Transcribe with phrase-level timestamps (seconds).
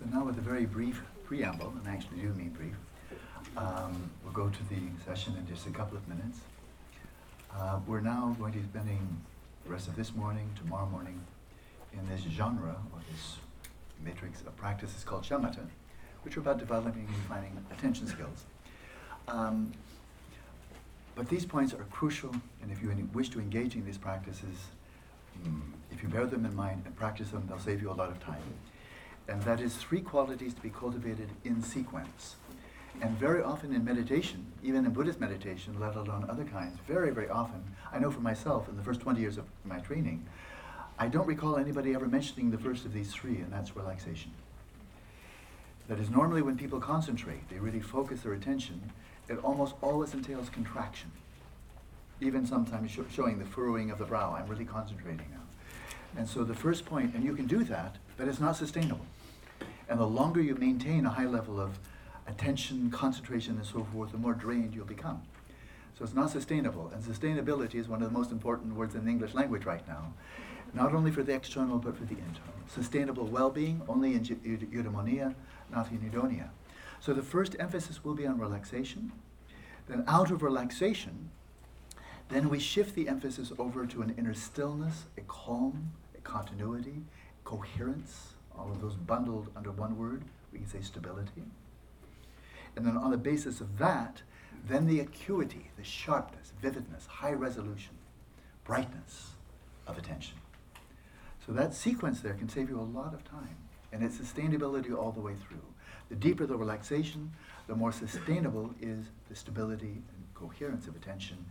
[0.00, 2.74] So now with a very brief preamble, and I actually do mean brief,
[3.56, 6.38] um, we'll go to the session in just a couple of minutes.
[7.54, 9.20] Uh, we're now going to be spending
[9.64, 11.20] the rest of this morning, tomorrow morning,
[11.92, 13.36] in this genre, or this
[14.02, 15.66] matrix of practices called shamatha,
[16.22, 18.44] which are about developing and refining attention skills.
[19.28, 19.72] Um,
[21.14, 24.56] but these points are crucial, and if you wish to engage in these practices,
[25.44, 28.08] mm, if you bear them in mind and practice them, they'll save you a lot
[28.08, 28.40] of time.
[29.30, 32.34] And that is three qualities to be cultivated in sequence.
[33.00, 37.28] And very often in meditation, even in Buddhist meditation, let alone other kinds, very, very
[37.28, 40.26] often, I know for myself in the first 20 years of my training,
[40.98, 44.32] I don't recall anybody ever mentioning the first of these three, and that's relaxation.
[45.86, 48.90] That is normally when people concentrate, they really focus their attention,
[49.28, 51.12] it almost always entails contraction.
[52.20, 55.40] Even sometimes sh- showing the furrowing of the brow, I'm really concentrating now.
[56.16, 59.06] And so the first point, and you can do that, but it's not sustainable.
[59.90, 61.80] And the longer you maintain a high level of
[62.28, 65.22] attention, concentration, and so forth, the more drained you'll become.
[65.98, 66.92] So it's not sustainable.
[66.94, 70.14] And sustainability is one of the most important words in the English language right now,
[70.72, 72.54] not only for the external, but for the internal.
[72.68, 75.34] Sustainable well being, only in eudaimonia,
[75.72, 76.50] not in hedonia.
[77.00, 79.10] So the first emphasis will be on relaxation.
[79.88, 81.30] Then, out of relaxation,
[82.28, 87.02] then we shift the emphasis over to an inner stillness, a calm, a continuity,
[87.42, 90.22] coherence, all of those bundled under one word.
[90.52, 91.42] We can say stability.
[92.76, 94.22] And then on the basis of that,
[94.68, 97.94] then the acuity, the sharpness, vividness, high resolution,
[98.64, 99.30] brightness
[99.86, 100.36] of attention.
[101.46, 103.56] So that sequence there can save you a lot of time.
[103.92, 105.64] And it's sustainability all the way through.
[106.10, 107.32] The deeper the relaxation,
[107.66, 111.44] the more sustainable is the stability and coherence of attention.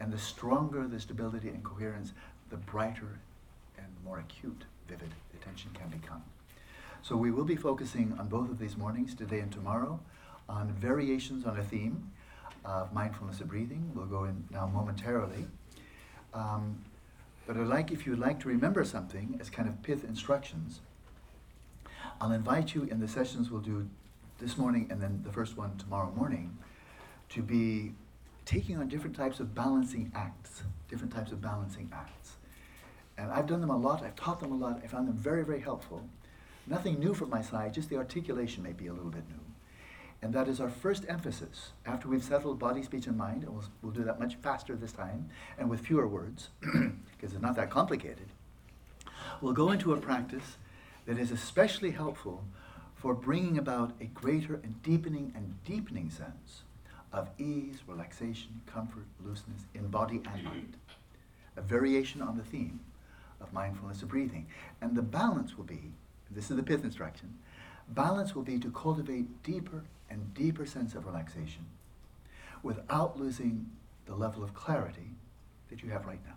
[0.00, 2.12] And the stronger the stability and coherence,
[2.50, 3.20] the brighter
[3.76, 6.22] and more acute, vivid attention can become.
[7.04, 10.00] So we will be focusing on both of these mornings, today and tomorrow,
[10.48, 12.10] on variations on a theme
[12.64, 13.92] of mindfulness of breathing.
[13.94, 15.44] We'll go in now momentarily.
[16.32, 16.82] Um,
[17.46, 20.80] but I'd like, if you'd like to remember something as kind of pith instructions,
[22.22, 23.86] I'll invite you in the sessions we'll do
[24.38, 26.56] this morning and then the first one tomorrow morning
[27.28, 27.92] to be
[28.46, 32.36] taking on different types of balancing acts, different types of balancing acts.
[33.18, 35.44] And I've done them a lot, I've taught them a lot, I found them very,
[35.44, 36.08] very helpful.
[36.66, 39.40] Nothing new from my side, just the articulation may be a little bit new.
[40.22, 41.72] And that is our first emphasis.
[41.84, 44.92] After we've settled body, speech, and mind, and we'll, we'll do that much faster this
[44.92, 48.28] time and with fewer words, because it's not that complicated,
[49.42, 50.56] we'll go into a practice
[51.04, 52.42] that is especially helpful
[52.94, 56.62] for bringing about a greater and deepening and deepening sense
[57.12, 60.76] of ease, relaxation, comfort, looseness in body and mind.
[61.56, 62.80] A variation on the theme
[63.42, 64.46] of mindfulness of breathing.
[64.80, 65.92] And the balance will be
[66.34, 67.34] this is the pith instruction
[67.88, 71.66] balance will be to cultivate deeper and deeper sense of relaxation
[72.62, 73.66] without losing
[74.06, 75.10] the level of clarity
[75.70, 76.36] that you have right now.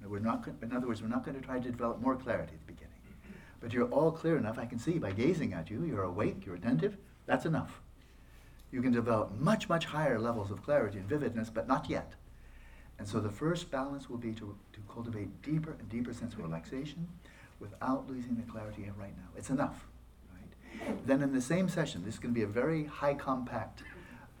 [0.00, 2.52] now we're not, in other words, we're not going to try to develop more clarity
[2.54, 2.92] at the beginning.
[3.60, 6.54] But you're all clear enough, I can see by gazing at you, you're awake, you're
[6.54, 6.96] attentive,
[7.26, 7.80] that's enough.
[8.70, 12.12] You can develop much, much higher levels of clarity and vividness, but not yet.
[12.98, 16.40] And so the first balance will be to, to cultivate deeper and deeper sense of
[16.40, 17.08] relaxation
[17.60, 19.28] without losing the clarity have right now.
[19.36, 19.86] It's enough.
[20.32, 21.06] Right?
[21.06, 23.82] Then in the same session, this is going to be a very high compact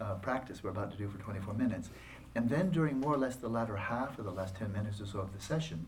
[0.00, 1.90] uh, practice we're about to do for 24 minutes.
[2.34, 5.06] And then during more or less the latter half of the last 10 minutes or
[5.06, 5.86] so of the session,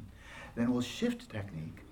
[0.56, 1.83] then we'll shift technique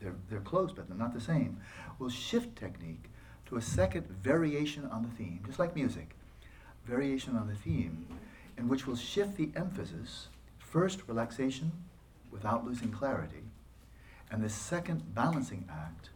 [0.00, 1.58] they're, they're close, but they're not the same,
[1.98, 3.10] we'll shift technique
[3.46, 6.10] to a second variation on the theme, just like music,
[6.84, 8.06] variation on the theme,
[8.58, 10.28] in which we'll shift the emphasis,
[10.58, 11.72] first relaxation
[12.30, 13.42] without losing clarity,
[14.30, 16.10] and the second balancing act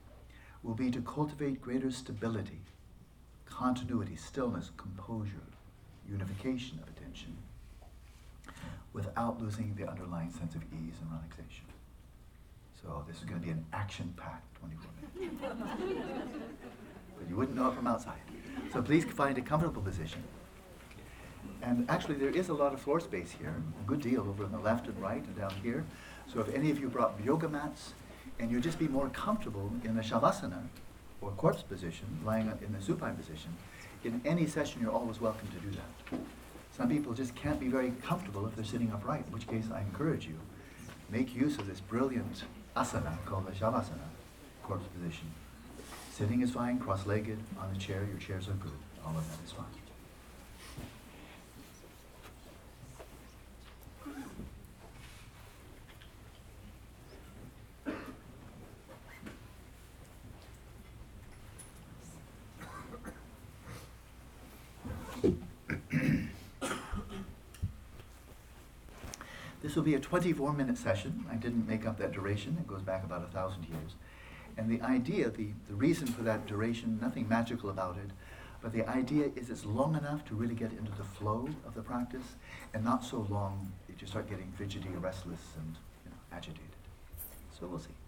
[0.63, 2.61] will be to cultivate greater stability,
[3.47, 5.47] continuity, stillness, composure,
[6.09, 7.37] unification of attention,
[8.93, 11.65] without losing the underlying sense of ease and relaxation.
[12.83, 15.37] So this is going to be an action-packed 24 minutes.
[17.19, 18.21] but you wouldn't know it from outside.
[18.73, 20.23] So please find a comfortable position.
[21.63, 24.53] And actually, there is a lot of floor space here, a good deal over on
[24.53, 25.85] the left and right and down here.
[26.33, 27.93] So if any of you brought yoga mats,
[28.41, 30.63] and you'll just be more comfortable in a shavasana,
[31.21, 33.55] or corpse position, lying in the supine position,
[34.03, 36.19] in any session, you're always welcome to do that.
[36.77, 39.81] Some people just can't be very comfortable if they're sitting upright, in which case I
[39.83, 40.39] encourage you,
[41.11, 42.45] make use of this brilliant
[42.75, 44.09] asana called the Shavasana,
[44.63, 45.31] corpse position.
[46.13, 48.73] Sitting is fine, cross-legged, on a chair, your chairs are good.
[49.05, 49.80] All of that is fine.
[69.71, 71.25] This will be a 24 minute session.
[71.31, 73.95] I didn't make up that duration, it goes back about a thousand years.
[74.57, 78.11] And the idea, the, the reason for that duration, nothing magical about it,
[78.61, 81.83] but the idea is it's long enough to really get into the flow of the
[81.83, 82.35] practice
[82.75, 86.65] and not so long that you start getting fidgety, restless, and you know, agitated.
[87.57, 88.00] So we'll see.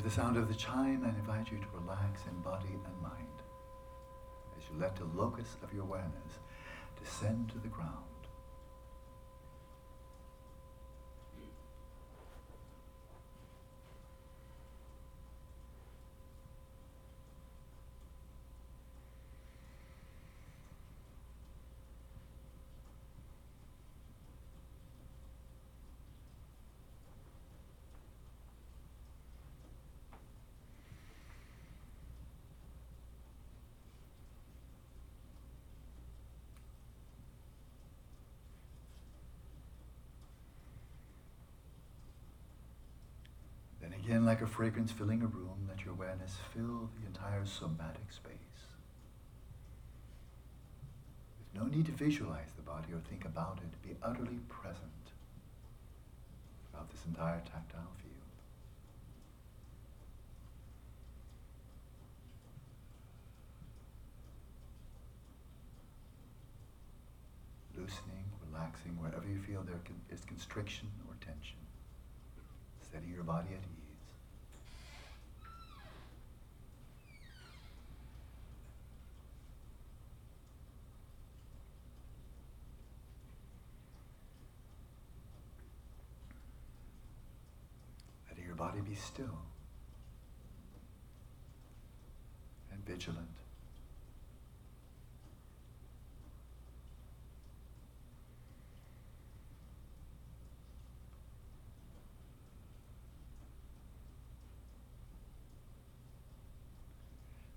[0.00, 3.42] Hear the sound of the chime I invite you to relax in body and mind
[4.56, 6.38] as you let the locus of your awareness
[6.98, 8.09] descend to the ground.
[44.22, 48.34] Like a fragrance filling a room, let your awareness fill the entire somatic space.
[51.38, 53.82] With no need to visualize the body or think about it.
[53.82, 54.84] Be utterly present
[56.72, 58.14] about this entire tactile field.
[67.74, 69.80] Loosening, relaxing wherever you feel there
[70.10, 71.56] is constriction or tension.
[72.92, 73.80] Setting your body at ease.
[88.60, 89.38] body be still
[92.72, 93.28] and vigilant.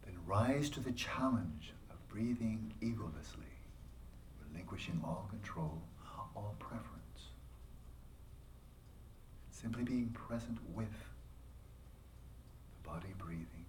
[0.05, 3.55] Then rise to the challenge of breathing egolessly,
[4.47, 5.81] relinquishing all control,
[6.35, 6.93] all preference
[9.49, 11.12] simply being present with
[12.83, 13.65] body breathing.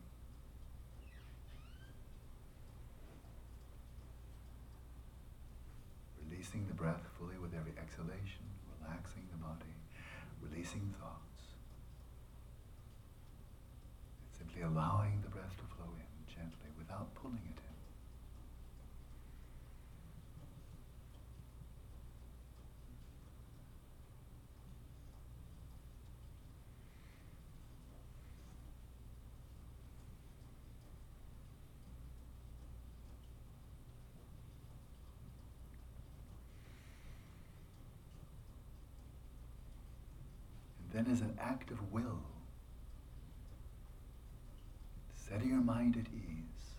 [6.28, 8.44] Releasing the breath fully with every exhalation,
[8.80, 9.74] relaxing the body,
[10.42, 11.24] releasing thoughts.
[14.54, 17.64] simply allowing the breath to flow in gently without pulling it in.
[40.94, 42.20] Then as an act of will,
[45.28, 46.76] setting your mind at ease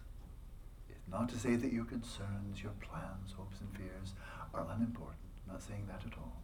[0.90, 4.14] is not to say that your concerns, your plans, hopes, and fears
[4.54, 5.18] are unimportant.
[5.46, 6.42] I'm not saying that at all.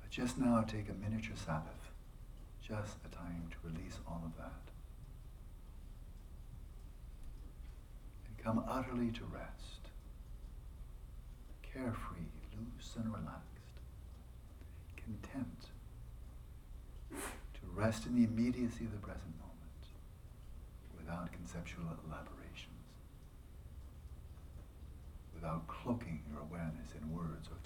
[0.00, 1.90] But just now take a miniature Sabbath,
[2.62, 4.62] just a time to release all of that.
[8.28, 9.90] And come utterly to rest,
[11.62, 13.57] carefree, loose, and relaxed
[15.08, 15.64] content
[17.54, 19.84] to rest in the immediacy of the present moment
[20.96, 22.84] without conceptual elaborations,
[25.34, 27.56] without cloaking your awareness in words or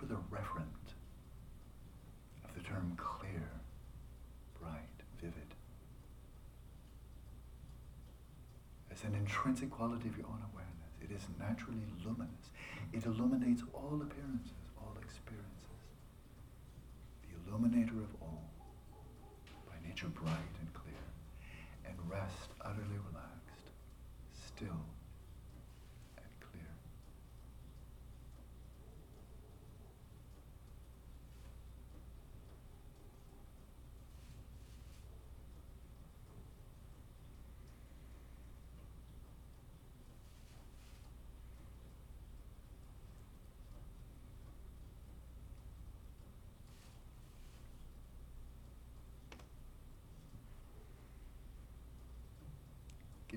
[0.00, 0.96] for the referent
[2.42, 3.50] of the term clear,
[4.58, 5.54] bright, vivid,
[8.90, 10.92] as an intrinsic quality of your own awareness.
[11.02, 12.48] It is naturally luminous.
[12.94, 15.84] It illuminates all appearances, all experiences.
[17.28, 18.48] The illuminator of all,
[19.68, 21.04] by nature bright and clear,
[21.84, 22.99] and rest utterly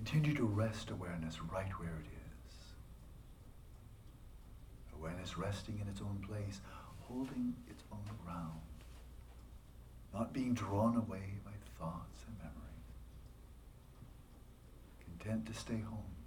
[0.05, 2.55] Continue to rest awareness right where it is.
[4.99, 6.59] Awareness resting in its own place,
[6.99, 8.59] holding its own ground,
[10.13, 12.89] not being drawn away by thoughts and memories.
[15.05, 16.22] Content to stay home.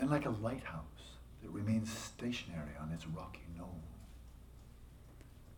[0.00, 3.82] Then like a lighthouse that remains stationary on its rocky knoll,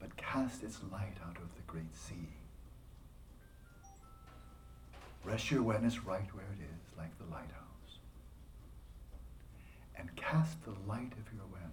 [0.01, 2.29] but casts its light out of the great sea.
[5.25, 8.01] Rest your awareness right where it is, like the lighthouse,
[9.95, 11.71] and cast the light of your awareness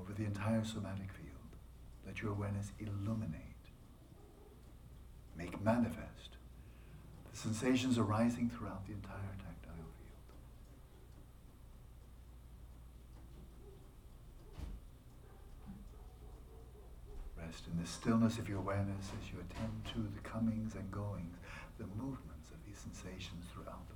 [0.00, 1.28] over the entire somatic field.
[2.04, 3.38] Let your awareness illuminate,
[5.36, 6.31] make manifest
[7.32, 10.28] the sensations arising throughout the entire tactile field.
[17.38, 21.36] Rest in the stillness of your awareness as you attend to the comings and goings,
[21.78, 23.88] the movements of these sensations throughout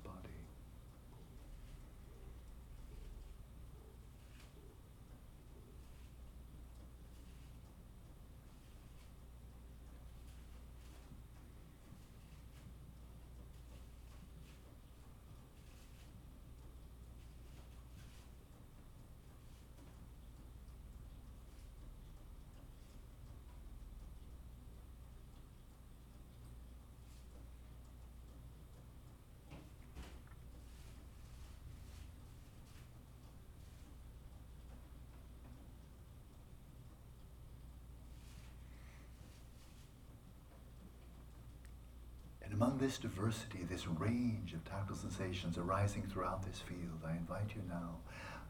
[42.79, 47.97] this diversity, this range of tactile sensations arising throughout this field, I invite you now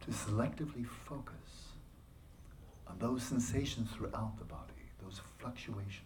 [0.05, 1.75] to selectively focus
[2.87, 6.03] on those sensations throughout the body, those fluctuations,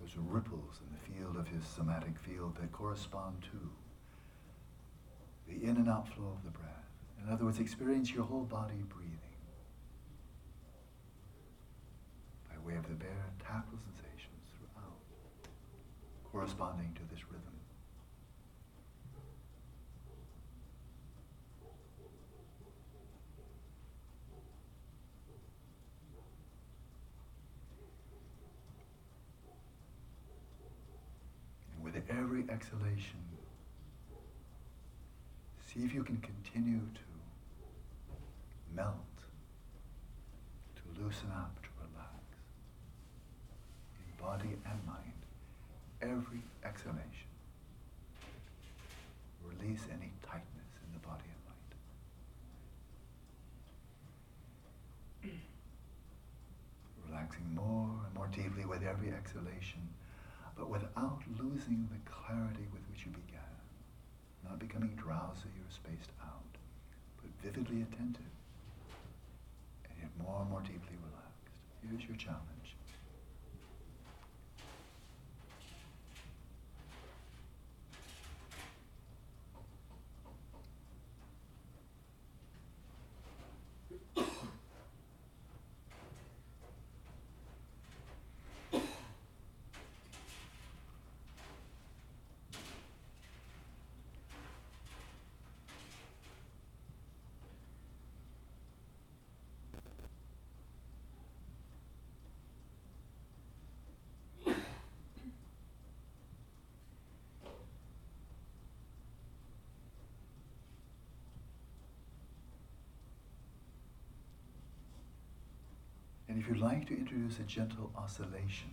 [0.00, 3.70] those ripples in the field of his somatic field that correspond to
[5.48, 6.70] the in and out flow of the breath.
[7.22, 9.18] In other words, experience your whole body breathing
[12.48, 13.93] by way of the bare tactile sensations
[16.34, 17.42] corresponding to this rhythm.
[31.76, 33.20] And with every exhalation,
[35.72, 37.00] see if you can continue to
[38.74, 38.96] melt,
[40.74, 42.24] to loosen up, to relax
[44.00, 45.13] in body and mind.
[46.04, 47.32] Every exhalation,
[49.42, 51.72] release any tightness in the body and mind.
[57.08, 59.88] Relaxing more and more deeply with every exhalation,
[60.56, 63.40] but without losing the clarity with which you began.
[64.44, 66.58] Not becoming drowsy or spaced out,
[67.22, 68.28] but vividly attentive
[69.88, 71.48] and yet more and more deeply relaxed.
[71.88, 72.53] Here's your challenge.
[116.34, 118.72] And if you'd like to introduce a gentle oscillation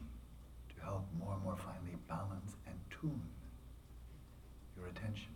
[0.74, 3.22] to help more and more finely balance and tune
[4.76, 5.30] your attention.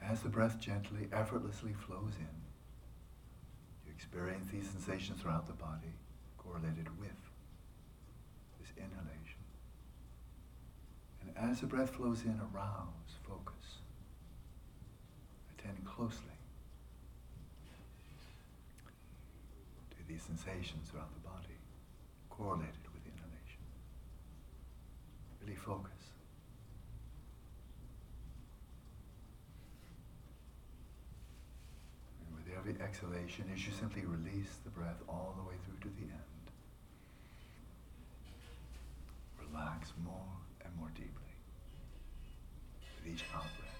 [0.00, 2.36] As the breath gently, effortlessly flows in,
[3.84, 5.92] you experience these sensations throughout the body
[6.38, 7.20] correlated with
[8.58, 9.44] this inhalation.
[11.20, 13.82] And as the breath flows in, arouse, focus,
[15.52, 16.35] attend closely
[20.08, 21.58] these sensations throughout the body,
[22.30, 23.62] correlated with the inhalation.
[25.42, 25.92] Really focus.
[32.26, 35.96] And with every exhalation as you simply release the breath all the way through to
[35.96, 36.46] the end.
[39.50, 41.10] Relax more and more deeply
[42.96, 43.72] with each out breath.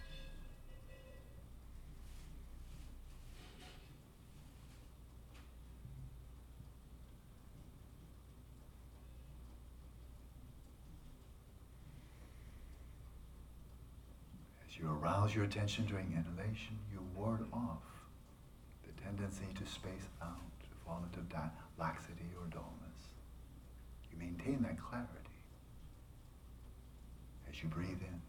[14.68, 17.82] As you arouse your attention during inhalation, you ward off
[18.84, 21.20] the tendency to space out, to fall into
[21.78, 23.00] laxity or dullness.
[24.12, 25.10] You maintain that clarity
[27.50, 28.20] as you breathe in.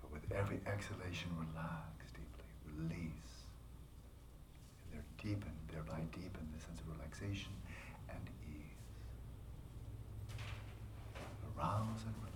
[0.00, 2.46] But with every exhalation, relax deeply,
[2.76, 3.34] release.
[4.84, 7.52] And there deepen, thereby deepen the sense of relaxation
[8.08, 8.78] and ease.
[11.58, 12.27] Arouse and relax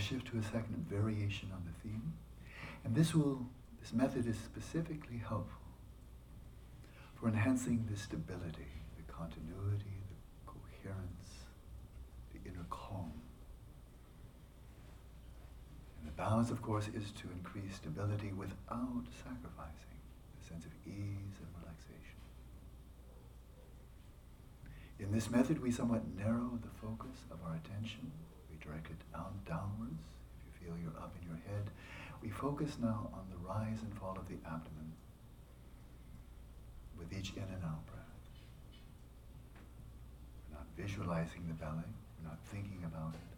[0.00, 2.14] shift to a second variation on the theme.
[2.84, 3.46] And this will
[3.80, 5.56] this method is specifically helpful
[7.14, 11.44] for enhancing the stability, the continuity, the coherence,
[12.32, 13.12] the inner calm.
[15.98, 20.00] And the balance, of course, is to increase stability without sacrificing
[20.38, 22.20] the sense of ease and relaxation.
[24.98, 28.12] In this method, we somewhat narrow the focus of our attention
[28.60, 30.04] direct it down, downwards.
[30.38, 31.70] If you feel you're up in your head,
[32.22, 34.92] we focus now on the rise and fall of the abdomen
[36.98, 38.04] with each in and out breath.
[40.48, 41.88] We're not visualizing the belly,
[42.20, 43.30] we're not thinking about it.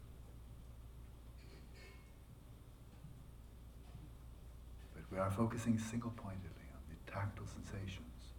[4.94, 8.34] But we are focusing single pointedly on the tactile sensations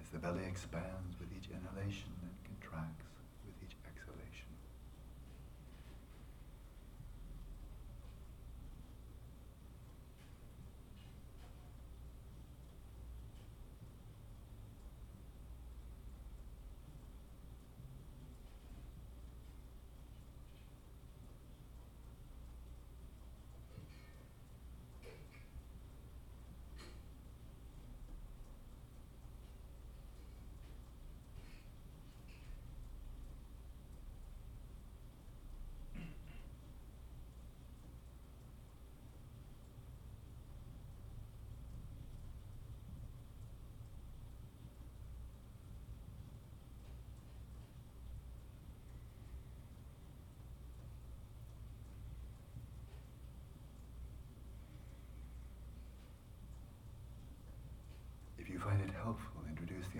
[0.00, 2.30] as the belly expands with each inhalation and
[2.60, 3.03] contracts.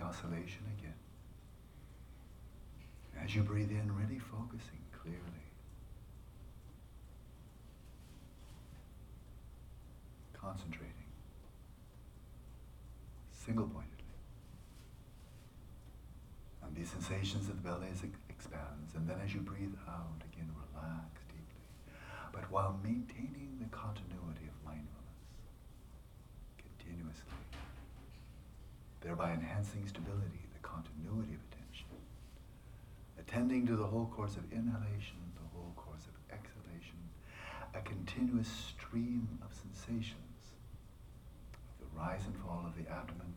[0.04, 0.94] Oscillation again.
[3.22, 5.20] As you breathe in, really focusing clearly.
[10.32, 10.90] Concentrating.
[13.32, 13.94] Single pointedly.
[16.62, 18.94] And these sensations of the belly as it expands.
[18.94, 21.64] And then as you breathe out, again relax deeply.
[22.32, 25.22] But while maintaining the continuity of mindfulness
[26.58, 27.32] continuously,
[29.04, 31.86] thereby enhancing stability, the continuity of attention,
[33.20, 36.96] attending to the whole course of inhalation, the whole course of exhalation,
[37.74, 40.56] a continuous stream of sensations,
[41.78, 43.34] the rise and fall of the abdomen,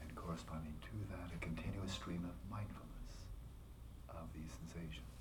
[0.00, 3.32] and corresponding to that, a continuous stream of mindfulness
[4.10, 5.11] of these sensations.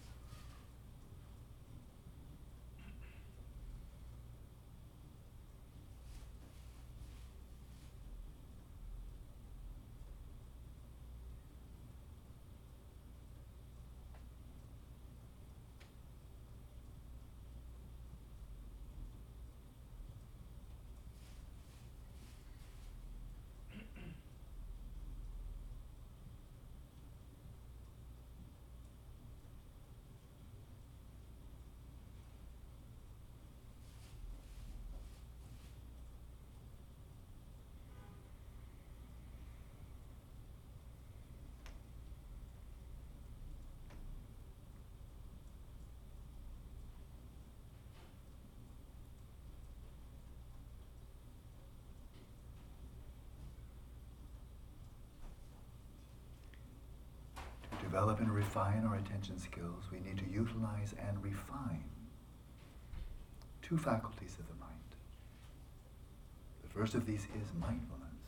[57.92, 61.84] Develop and refine our attention skills, we need to utilize and refine
[63.62, 64.96] two faculties of the mind.
[66.64, 68.22] The first of these is mindfulness.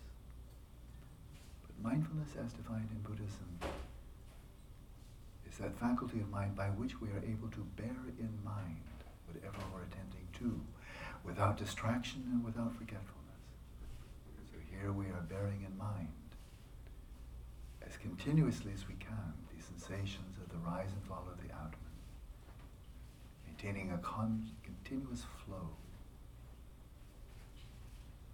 [1.65, 3.47] But mindfulness, as defined in Buddhism,
[5.49, 8.84] is that faculty of mind by which we are able to bear in mind
[9.32, 10.60] whatever we're attending to,
[11.23, 13.47] without distraction and without forgetfulness.
[14.52, 16.10] So here we are bearing in mind
[17.88, 21.95] as continuously as we can sensations of the rise and fall of the abdomen,
[23.45, 25.69] maintaining a con- continuous flow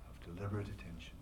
[0.09, 1.19] of deliberate attention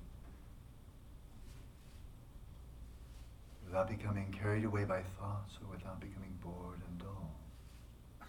[3.67, 7.35] without becoming carried away by thoughts or without becoming bored and dull.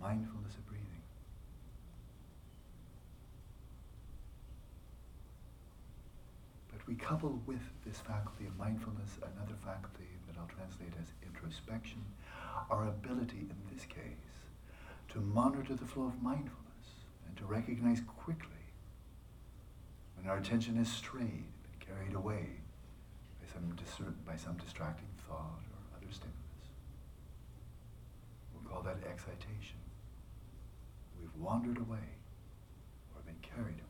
[0.00, 0.86] Mindfulness of breathing.
[6.72, 12.04] But we couple with this faculty of mindfulness another faculty that I'll translate as introspection,
[12.70, 14.28] our ability in this case
[15.08, 18.66] to monitor the flow of mindfulness and to recognize quickly
[20.16, 21.48] when our attention is strayed
[21.80, 22.44] carried away
[23.40, 23.74] by some,
[24.26, 26.66] by some distracting thought or other stimulus.
[28.52, 29.80] We'll call that excitation.
[31.18, 32.20] We've wandered away
[33.16, 33.81] or been carried.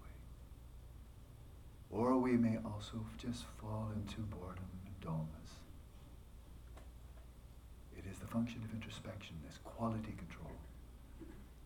[1.93, 5.43] Or we may also just fall into boredom and dullness
[7.97, 10.51] It is the function of introspection is quality control.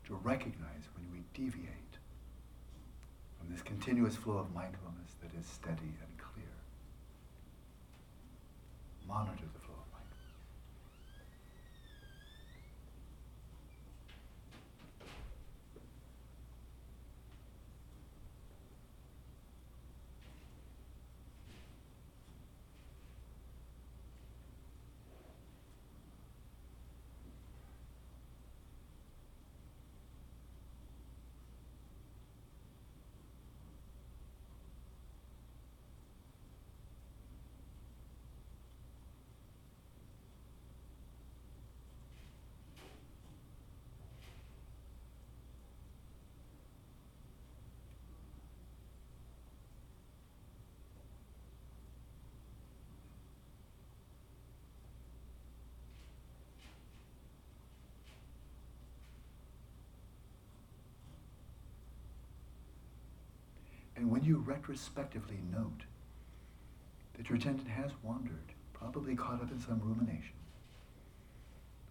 [0.07, 1.99] To recognize when we deviate
[3.39, 6.55] from this continuous flow of mindfulness that is steady and clear.
[9.09, 9.77] Monitor the flow.
[63.97, 65.83] And when you retrospectively note
[67.19, 70.33] that your attendant has wandered, probably caught up in some rumination,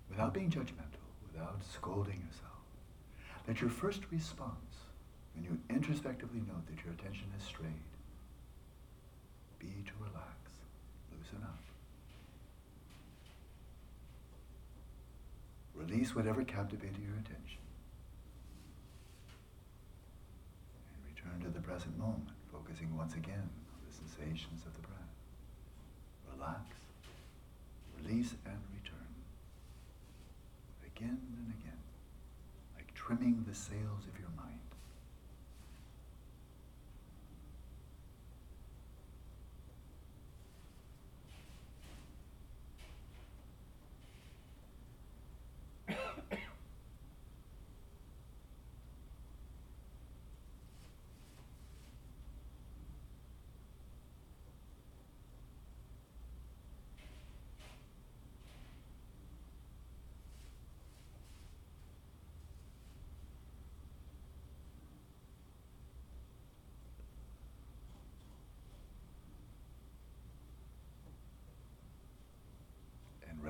[0.09, 2.65] without being judgmental, without scolding yourself,
[3.45, 4.87] that your first response,
[5.35, 7.69] when you introspectively note that your attention has strayed,
[9.59, 10.49] be to relax,
[11.11, 11.59] loosen up.
[15.75, 17.64] Release whatever captivated your attention.
[21.35, 25.11] into the present moment, focusing once again on the sensations of the breath.
[26.33, 26.63] Relax,
[27.99, 29.11] release and return.
[30.95, 31.81] Again and again,
[32.75, 34.24] like trimming the sails of your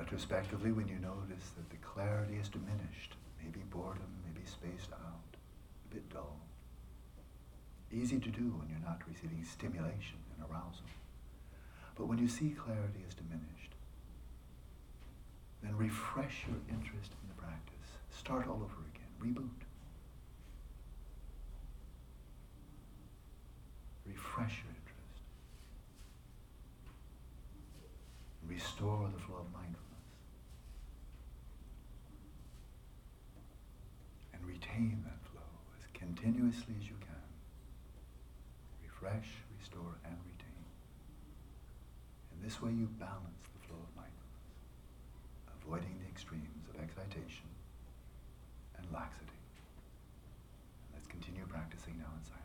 [0.06, 5.94] retrospectively when you notice that the clarity is diminished, maybe boredom, maybe spaced out, a
[5.94, 6.38] bit dull.
[7.92, 10.86] Easy to do when you're not receiving stimulation and arousal.
[11.96, 13.74] But when you see clarity is diminished,
[15.60, 17.90] then refresh your interest in the practice.
[18.16, 19.10] Start all over again.
[19.18, 19.66] Reboot.
[24.06, 25.18] Refresh your interest.
[28.48, 29.95] Restore the flow of mindfulness.
[34.76, 35.48] Retain that flow
[35.80, 37.24] as continuously as you can.
[38.84, 40.64] Refresh, restore, and retain.
[42.36, 44.52] In this way you balance the flow of mindfulness,
[45.56, 47.48] avoiding the extremes of excitation
[48.76, 49.40] and laxity.
[50.84, 52.35] And let's continue practicing now silence.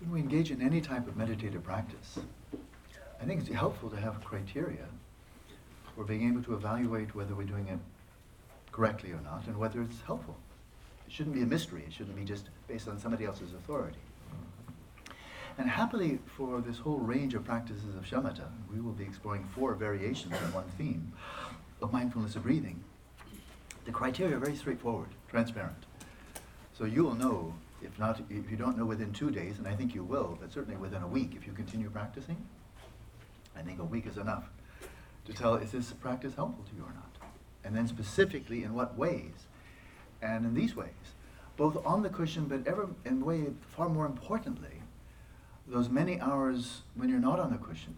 [0.00, 2.18] When we engage in any type of meditative practice,
[3.20, 4.86] I think it's helpful to have criteria
[5.94, 7.80] for being able to evaluate whether we're doing it
[8.70, 10.36] correctly or not and whether it's helpful.
[11.06, 11.82] It shouldn't be a mystery.
[11.84, 13.98] It shouldn't be just based on somebody else's authority.
[15.56, 19.74] And happily, for this whole range of practices of shamatha, we will be exploring four
[19.74, 21.12] variations on one theme
[21.82, 22.84] of mindfulness of breathing.
[23.84, 25.86] The criteria are very straightforward, transparent.
[26.76, 29.74] So you will know if not, if you don't know within two days, and I
[29.74, 32.36] think you will, but certainly within a week, if you continue practicing,
[33.56, 34.44] I think a week is enough
[35.26, 37.10] to tell is this practice helpful to you or not?
[37.64, 39.46] And then specifically in what ways?
[40.22, 40.88] And in these ways,
[41.56, 44.82] both on the cushion, but ever in way far more importantly,
[45.66, 47.94] those many hours when you're not on the cushion.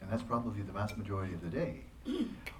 [0.00, 1.80] And that's probably the vast majority of the day.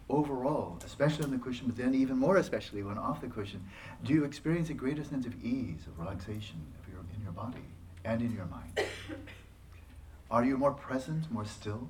[0.09, 3.65] Overall, especially on the cushion, but then even more especially when off the cushion,
[4.05, 7.65] do you experience a greater sense of ease, of relaxation of your, in your body
[8.05, 8.79] and in your mind?
[10.31, 11.89] Are you more present, more still?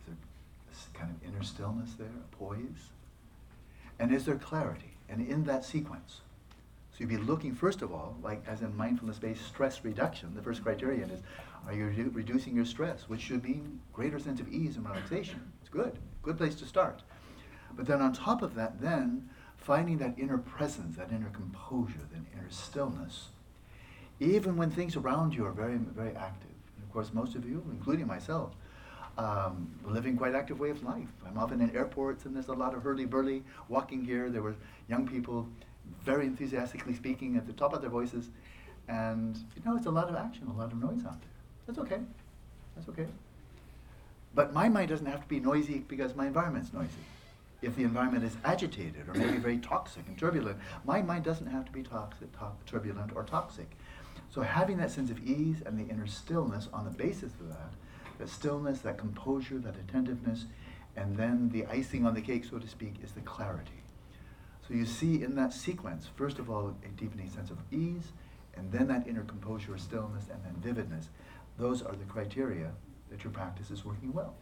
[0.00, 0.16] Is there
[0.70, 2.90] this kind of inner stillness there, a poise?
[3.98, 4.94] And is there clarity?
[5.08, 6.20] And in that sequence,
[6.92, 10.62] so you'd be looking, first of all, like as in mindfulness-based stress reduction, the first
[10.62, 11.20] criterion is,
[11.66, 15.40] are you re- reducing your stress, which should mean greater sense of ease and relaxation.
[15.60, 17.02] It's good, good place to start.
[17.76, 22.20] But then on top of that, then finding that inner presence, that inner composure, that
[22.32, 23.28] inner stillness,
[24.20, 26.50] even when things around you are very, very active.
[26.76, 28.52] And of course, most of you, including myself,
[29.16, 31.08] um, living quite active way of life.
[31.26, 34.30] I'm often in airports and there's a lot of hurly-burly walking here.
[34.30, 34.54] There were
[34.88, 35.48] young people
[36.04, 38.28] very enthusiastically speaking at the top of their voices.
[38.88, 41.30] And, you know, it's a lot of action, a lot of noise out there.
[41.66, 42.00] That's okay.
[42.76, 43.06] That's okay.
[44.34, 46.88] But my mind doesn't have to be noisy because my environment's noisy.
[47.60, 51.64] If the environment is agitated or maybe very toxic and turbulent, my mind doesn't have
[51.64, 53.76] to be toxic, to- turbulent or toxic.
[54.30, 57.72] So having that sense of ease and the inner stillness on the basis of that,
[58.18, 60.44] that stillness, that composure, that attentiveness,
[60.96, 63.82] and then the icing on the cake, so to speak, is the clarity.
[64.66, 68.12] So you see in that sequence, first of all, a deepening sense of ease,
[68.54, 71.08] and then that inner composure or stillness, and then vividness.
[71.56, 72.72] Those are the criteria
[73.10, 74.34] that your practice is working well.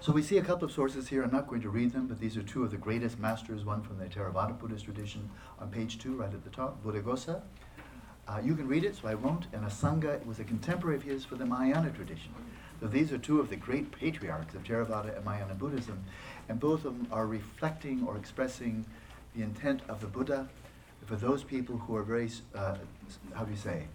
[0.00, 1.22] So we see a couple of sources here.
[1.22, 3.82] I'm not going to read them, but these are two of the greatest masters, one
[3.82, 7.42] from the Theravada Buddhist tradition on page two, right at the top, Buddhaghosa.
[8.28, 9.46] Uh, you can read it, so I won't.
[9.52, 12.32] And Asanga was a contemporary of his for the Mahayana tradition.
[12.80, 16.04] So these are two of the great patriarchs of Theravada and Mahayana Buddhism,
[16.48, 18.84] and both of them are reflecting or expressing
[19.34, 20.48] the intent of the Buddha
[21.06, 22.76] for those people who are very, uh,
[23.34, 23.88] how do you say,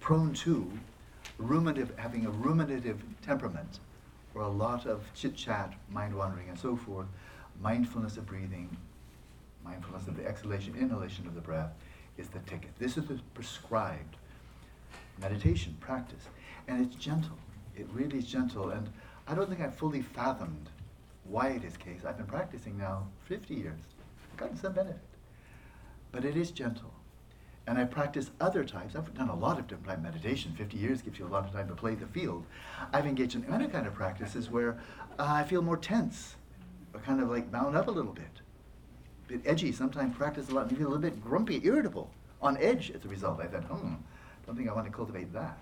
[0.00, 0.70] prone to
[1.38, 3.78] ruminative, having a ruminative temperament,
[4.34, 7.06] or a lot of chit chat, mind wandering, and so forth.
[7.60, 8.76] Mindfulness of breathing,
[9.64, 11.72] mindfulness of the exhalation, inhalation of the breath
[12.16, 12.70] is the ticket.
[12.78, 14.16] This is the prescribed
[15.20, 16.22] meditation practice,
[16.68, 17.36] and it's gentle
[17.80, 18.70] it really is gentle.
[18.70, 18.88] And
[19.26, 20.68] I don't think I've fully fathomed
[21.24, 22.00] why it is case.
[22.06, 23.80] I've been practicing now 50 years.
[24.32, 25.00] I've gotten some benefit.
[26.12, 26.92] But it is gentle.
[27.70, 28.96] And I practice other types.
[28.96, 30.52] I've done a lot of different type meditation.
[30.58, 32.44] 50 years gives you a lot of time to play the field.
[32.92, 34.80] I've engaged in other kind of practices where
[35.20, 36.34] uh, I feel more tense,
[36.92, 38.40] or kind of like bound up a little bit.
[39.26, 39.70] A bit edgy.
[39.70, 42.10] Sometimes practice a lot and you feel a little bit grumpy, irritable,
[42.42, 43.40] on edge as a result.
[43.40, 43.94] I thought, hmm,
[44.44, 45.60] don't think I want to cultivate that.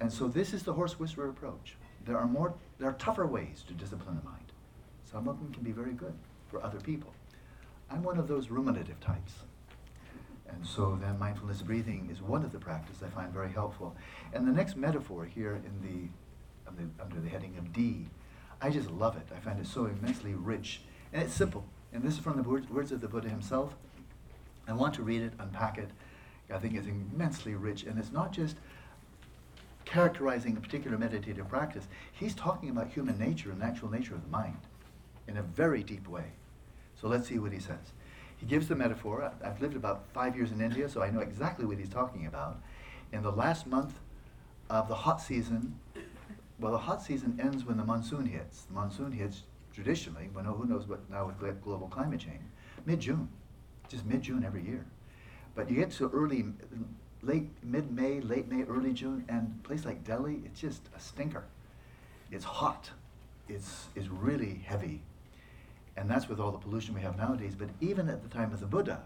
[0.00, 1.76] And so this is the horse whisperer approach.
[2.06, 4.50] There are more, there are tougher ways to discipline the mind.
[5.04, 6.14] Some of them can be very good
[6.50, 7.12] for other people.
[7.90, 9.34] I'm one of those ruminative types.
[10.48, 13.94] And so then mindfulness breathing is one of the practices I find very helpful.
[14.32, 18.06] And the next metaphor here in the, the, under the heading of D,
[18.60, 19.26] I just love it.
[19.34, 20.80] I find it so immensely rich.
[21.12, 21.64] And it's simple.
[21.92, 23.74] And this is from the words of the Buddha himself.
[24.66, 25.90] I want to read it, unpack it.
[26.52, 27.84] I think it's immensely rich.
[27.84, 28.56] And it's not just
[29.84, 31.86] characterizing a particular meditative practice.
[32.12, 34.58] He's talking about human nature and natural nature of the mind
[35.26, 36.32] in a very deep way.
[37.00, 37.92] So let's see what he says.
[38.38, 39.32] He gives the metaphor.
[39.44, 42.60] I've lived about five years in India, so I know exactly what he's talking about.
[43.12, 43.98] In the last month
[44.70, 45.78] of the hot season,
[46.60, 48.62] well, the hot season ends when the monsoon hits.
[48.62, 52.42] The monsoon hits traditionally, well, who knows what now with global climate change,
[52.86, 53.28] mid-June,
[53.88, 54.84] just mid-June every year.
[55.54, 56.46] But you get to early,
[57.22, 61.44] late mid-May, late May, early June, and a place like Delhi, it's just a stinker.
[62.30, 62.90] It's hot.
[63.48, 65.02] It's, it's really heavy.
[65.98, 67.54] And that's with all the pollution we have nowadays.
[67.56, 69.02] But even at the time of the Buddha,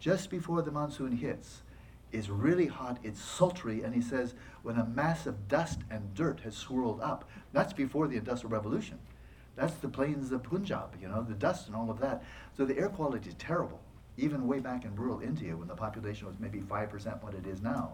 [0.00, 1.62] just before the monsoon hits,
[2.10, 6.40] it's really hot, it's sultry, and he says, when a mass of dust and dirt
[6.40, 8.98] has swirled up, that's before the Industrial Revolution.
[9.54, 12.24] That's the plains of Punjab, you know, the dust and all of that.
[12.56, 13.80] So the air quality is terrible
[14.16, 17.62] even way back in rural India when the population was maybe 5% what it is
[17.62, 17.92] now.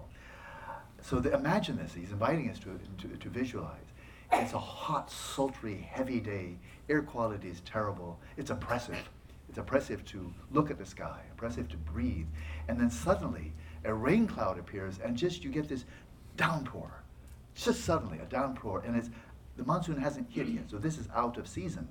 [1.01, 3.85] So the, imagine this, he's inviting us to, to, to visualize.
[4.33, 6.57] It's a hot, sultry, heavy day.
[6.89, 8.18] Air quality is terrible.
[8.36, 9.09] It's oppressive.
[9.49, 12.26] It's oppressive to look at the sky, oppressive to breathe.
[12.68, 13.53] And then suddenly
[13.84, 15.84] a rain cloud appears and just you get this
[16.36, 17.03] downpour.
[17.55, 18.82] Just suddenly a downpour.
[18.86, 19.11] And it's,
[19.57, 21.89] the monsoon hasn't hit yet, so this is out of season.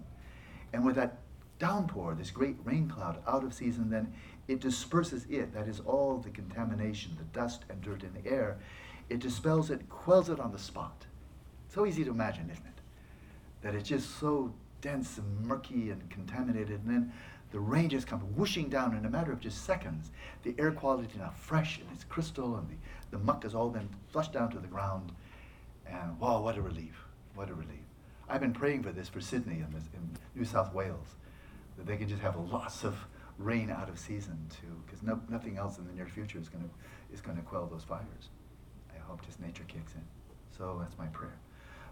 [0.74, 1.18] And with that
[1.60, 4.14] downpour, this great rain cloud out of season, then
[4.48, 8.58] it disperses it, that is all the contamination, the dust and dirt in the air,
[9.10, 11.06] it dispels it, quells it on the spot.
[11.70, 12.82] So easy to imagine, isn't it?
[13.62, 17.14] That it's just so dense and murky and contaminated, and then
[17.52, 20.12] the rain just comes whooshing down in a matter of just seconds.
[20.44, 22.76] The air quality is now fresh and it's crystal, and the,
[23.12, 25.12] the muck has all been flushed down to the ground.
[25.86, 27.06] And wow, what a relief!
[27.36, 27.86] What a relief.
[28.30, 31.16] I've been praying for this for Sydney and in New South Wales,
[31.78, 32.98] that they can just have lots of
[33.38, 36.64] rain out of season too, because no, nothing else in the near future is going
[36.64, 36.70] to
[37.14, 38.30] is going to quell those fires.
[38.94, 40.02] I hope just nature kicks in.
[40.58, 41.38] So that's my prayer.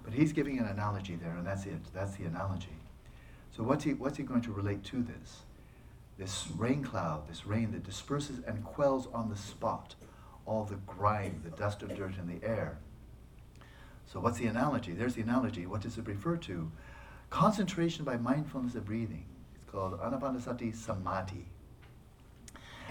[0.06, 1.80] But he's giving an analogy there, and that's it.
[1.94, 2.78] That's the analogy.
[3.58, 5.42] So what's he what's he going to relate to this?
[6.18, 9.96] This rain cloud, this rain that disperses and quells on the spot
[10.46, 12.78] all the grime, the dust of dirt in the air.
[14.06, 14.94] So what's the analogy?
[14.94, 15.66] There's the analogy.
[15.66, 16.72] What does it refer to?
[17.30, 19.26] Concentration by mindfulness of breathing.
[19.56, 21.48] It's called anapanasati samadhi.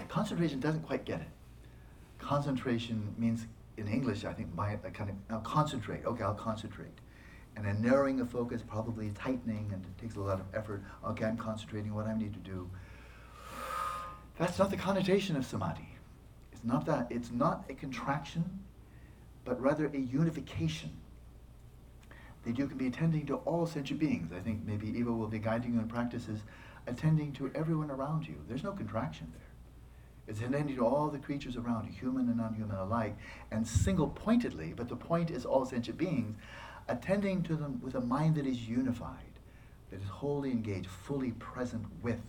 [0.09, 1.27] Concentration doesn't quite get it.
[2.19, 3.45] Concentration means,
[3.77, 6.05] in English, I think, my, kind of, now concentrate.
[6.05, 6.91] Okay, I'll concentrate.
[7.55, 10.83] And then narrowing the focus, probably tightening, and it takes a lot of effort.
[11.05, 12.69] Okay, I'm concentrating what I need to do.
[14.37, 15.87] That's not the connotation of samadhi.
[16.51, 17.07] It's not that.
[17.09, 18.59] It's not a contraction,
[19.45, 20.91] but rather a unification
[22.43, 24.31] that you can be attending to all sentient beings.
[24.35, 26.41] I think maybe Eva will be guiding you in practices,
[26.87, 28.35] attending to everyone around you.
[28.47, 29.41] There's no contraction there.
[30.27, 33.15] It's attending to all the creatures around you, human and non-human alike,
[33.51, 36.35] and single-pointedly, but the point is all sentient beings,
[36.87, 39.39] attending to them with a mind that is unified,
[39.91, 42.21] that is wholly engaged, fully present with.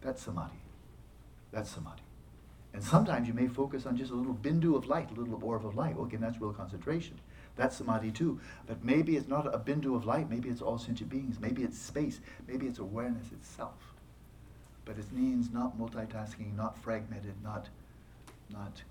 [0.00, 0.58] That's samadhi.
[1.52, 2.02] That's samadhi.
[2.74, 5.64] And sometimes you may focus on just a little bindu of light, a little orb
[5.64, 5.96] of light.
[5.96, 7.18] Okay, that's real concentration.
[7.56, 8.40] That's samadhi too.
[8.66, 10.28] But maybe it's not a bindu of light.
[10.28, 11.38] Maybe it's all sentient beings.
[11.40, 12.20] Maybe it's space.
[12.48, 13.94] Maybe it's awareness itself.
[14.84, 17.68] But it means not multitasking, not fragmented, not,
[18.50, 18.82] not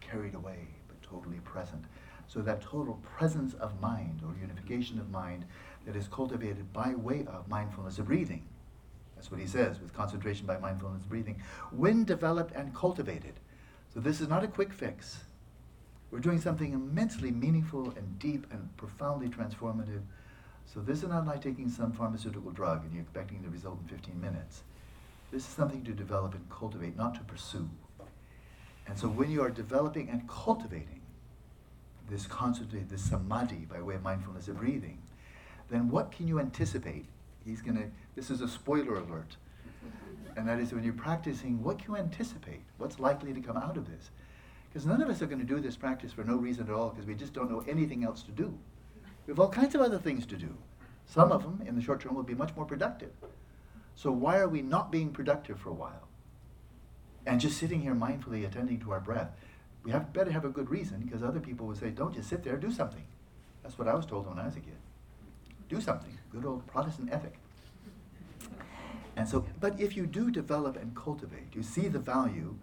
[0.00, 1.84] carried away, but totally present.
[2.28, 5.44] So that total presence of mind or unification of mind
[5.86, 8.44] that is cultivated by way of mindfulness of breathing.
[9.14, 11.40] That's what he says with concentration by mindfulness of breathing.
[11.70, 13.34] When developed and cultivated.
[13.92, 15.20] So this is not a quick fix.
[16.10, 20.02] We're doing something immensely meaningful and deep and profoundly transformative.
[20.66, 23.88] So this is not like taking some pharmaceutical drug and you're expecting the result in
[23.88, 24.62] 15 minutes.
[25.30, 27.68] This is something to develop and cultivate, not to pursue.
[28.86, 31.00] And so when you are developing and cultivating
[32.08, 35.02] this constantly, this samadhi by way of mindfulness of breathing,
[35.70, 37.06] then what can you anticipate?
[37.44, 39.36] He's gonna, this is a spoiler alert.
[40.36, 42.62] And that is when you're practicing, what can you anticipate?
[42.78, 44.10] What's likely to come out of this?
[44.68, 46.90] Because none of us are going to do this practice for no reason at all
[46.90, 48.58] because we just don't know anything else to do.
[49.26, 50.56] We have all kinds of other things to do.
[51.06, 53.12] Some of them, in the short term, will be much more productive.
[53.94, 56.08] So why are we not being productive for a while?
[57.24, 59.30] And just sitting here mindfully attending to our breath.
[59.84, 62.42] We have better have a good reason because other people would say, don't just sit
[62.42, 63.04] there, do something.
[63.62, 64.76] That's what I was told when I was a kid.
[65.68, 66.18] Do something.
[66.32, 67.34] Good old Protestant ethic.
[69.16, 72.56] And so, but if you do develop and cultivate, you see the value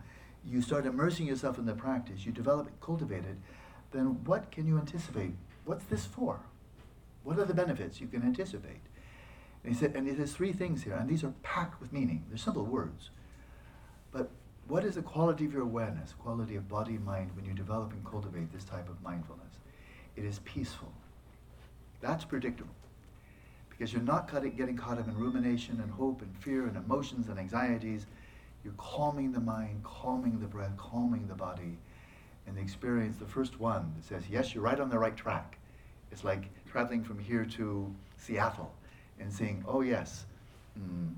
[0.45, 3.37] you start immersing yourself in the practice, you develop it, cultivate it,
[3.91, 5.35] then what can you anticipate?
[5.65, 6.39] What's this for?
[7.23, 8.81] What are the benefits you can anticipate?
[9.63, 12.25] And he said, and it has three things here, and these are packed with meaning.
[12.29, 13.11] They're simple words.
[14.71, 18.05] What is the quality of your awareness, quality of body, mind, when you develop and
[18.05, 19.51] cultivate this type of mindfulness?
[20.15, 20.93] It is peaceful.
[21.99, 22.73] That's predictable.
[23.69, 27.37] Because you're not getting caught up in rumination and hope and fear and emotions and
[27.37, 28.05] anxieties
[28.63, 31.77] you're calming the mind, calming the breath, calming the body.
[32.47, 35.57] And the experience, the first one that says, yes, you're right on the right track.
[36.13, 38.71] It's like traveling from here to Seattle
[39.19, 40.27] and saying, oh, yes,
[40.79, 41.13] mm,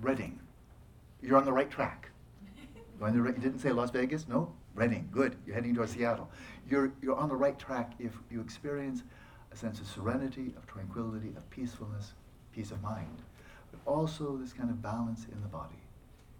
[0.00, 0.40] Redding,
[1.22, 2.08] you're on the right track.
[2.98, 4.28] Right, you didn't say Las Vegas?
[4.28, 4.52] No?
[4.74, 5.36] Redding, good.
[5.46, 6.30] You're heading towards Seattle.
[6.68, 9.02] You're, you're on the right track if you experience
[9.52, 12.12] a sense of serenity, of tranquility, of peacefulness,
[12.52, 13.22] peace of mind,
[13.70, 15.74] but also this kind of balance in the body.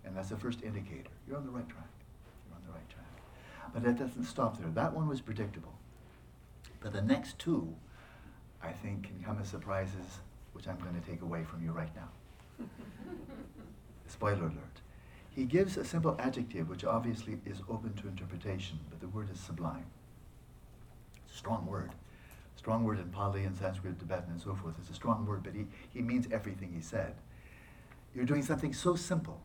[0.05, 1.11] And that's the first indicator.
[1.27, 1.89] You're on the right track.
[2.49, 3.07] You're on the right track.
[3.75, 4.71] But that doesn't stop there.
[4.71, 5.75] That one was predictable.
[6.81, 7.75] But the next two,
[8.63, 10.21] I think, can come as surprises,
[10.53, 12.67] which I'm going to take away from you right now.
[14.13, 14.81] Spoiler alert.
[15.31, 19.41] He gives a simple adjective, which obviously is open to interpretation, but the word is
[19.41, 19.87] sublime.
[21.25, 21.93] It's a strong word.
[22.57, 24.75] Strong word in Pali and Sanskrit, Tibetan, and so forth.
[24.81, 27.15] It's a strong word, but he, he means everything he said.
[28.15, 29.41] You're doing something so simple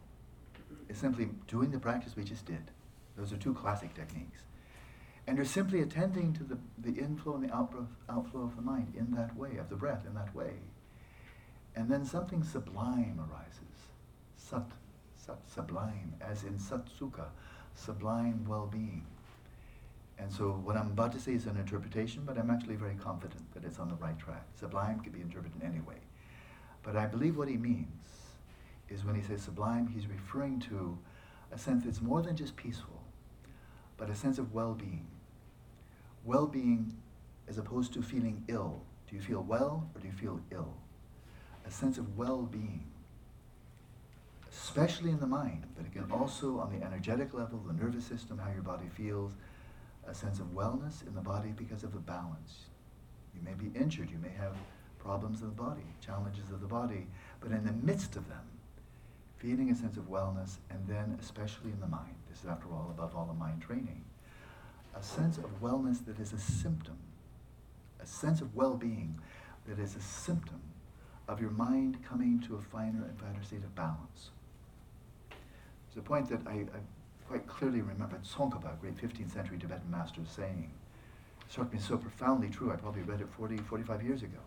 [0.89, 2.71] It's simply doing the practice we just did.
[3.17, 4.41] Those are two classic techniques.
[5.27, 8.93] And you're simply attending to the, the inflow and the outflow, outflow of the mind
[8.97, 10.53] in that way, of the breath in that way.
[11.75, 13.66] And then something sublime arises.
[14.49, 14.63] Sat,
[15.17, 17.25] sat, sublime, as in sat sukha,
[17.75, 19.05] sublime well-being.
[20.17, 23.53] And so what I'm about to say is an interpretation, but I'm actually very confident
[23.53, 24.45] that it's on the right track.
[24.55, 25.97] Sublime can be interpreted in any way.
[26.81, 28.05] But I believe what he means
[28.89, 30.97] is when he says sublime, he's referring to
[31.51, 33.03] a sense that's more than just peaceful,
[33.97, 35.07] but a sense of well being.
[36.23, 36.95] Well being
[37.49, 38.81] as opposed to feeling ill.
[39.09, 40.73] Do you feel well or do you feel ill?
[41.65, 42.85] A sense of well being,
[44.63, 48.37] especially in the mind, but it can also on the energetic level, the nervous system,
[48.37, 49.33] how your body feels,
[50.07, 52.65] a sense of wellness in the body because of the balance.
[53.35, 54.53] You may be injured, you may have
[54.99, 57.07] problems of the body, challenges of the body,
[57.39, 58.43] but in the midst of them,
[59.37, 62.15] feeling a sense of wellness, and then especially in the mind.
[62.29, 64.03] This is, after all, above all, a mind training.
[64.95, 66.97] A sense of wellness that is a symptom,
[68.01, 69.19] a sense of well being
[69.67, 70.61] that is a symptom
[71.27, 74.31] of your mind coming to a finer and finer state of balance.
[75.97, 76.79] A point that I, I
[77.27, 80.71] quite clearly remember Tsongkhapa, great 15th century Tibetan master, saying.
[81.41, 84.39] It struck me so profoundly true, I probably read it 40, 45 years ago.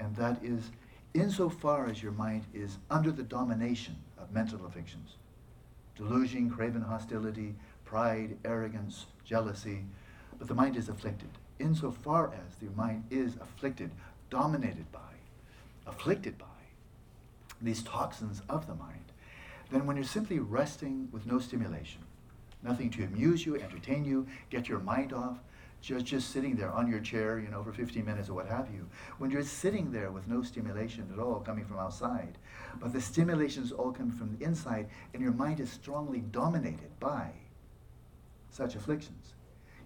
[0.00, 0.70] And that is
[1.14, 5.16] insofar as your mind is under the domination of mental afflictions
[5.96, 7.54] delusion, craven hostility,
[7.84, 9.84] pride, arrogance, jealousy,
[10.38, 11.28] but the mind is afflicted.
[11.60, 13.92] Insofar as the mind is afflicted,
[14.28, 14.98] dominated by,
[15.86, 16.46] afflicted by
[17.62, 19.03] these toxins of the mind,
[19.70, 22.02] then when you're simply resting with no stimulation,
[22.62, 25.38] nothing to amuse you, entertain you, get your mind off,
[25.80, 28.68] just, just sitting there on your chair, you know, for 15 minutes or what have
[28.72, 28.88] you,
[29.18, 32.38] when you're sitting there with no stimulation at all coming from outside,
[32.80, 36.98] but the stimulation is all coming from the inside, and your mind is strongly dominated
[37.00, 37.30] by
[38.50, 39.34] such afflictions,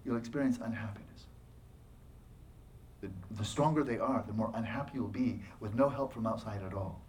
[0.05, 1.25] you'll experience unhappiness.
[3.01, 6.61] The, the stronger they are, the more unhappy you'll be with no help from outside
[6.63, 7.01] at all.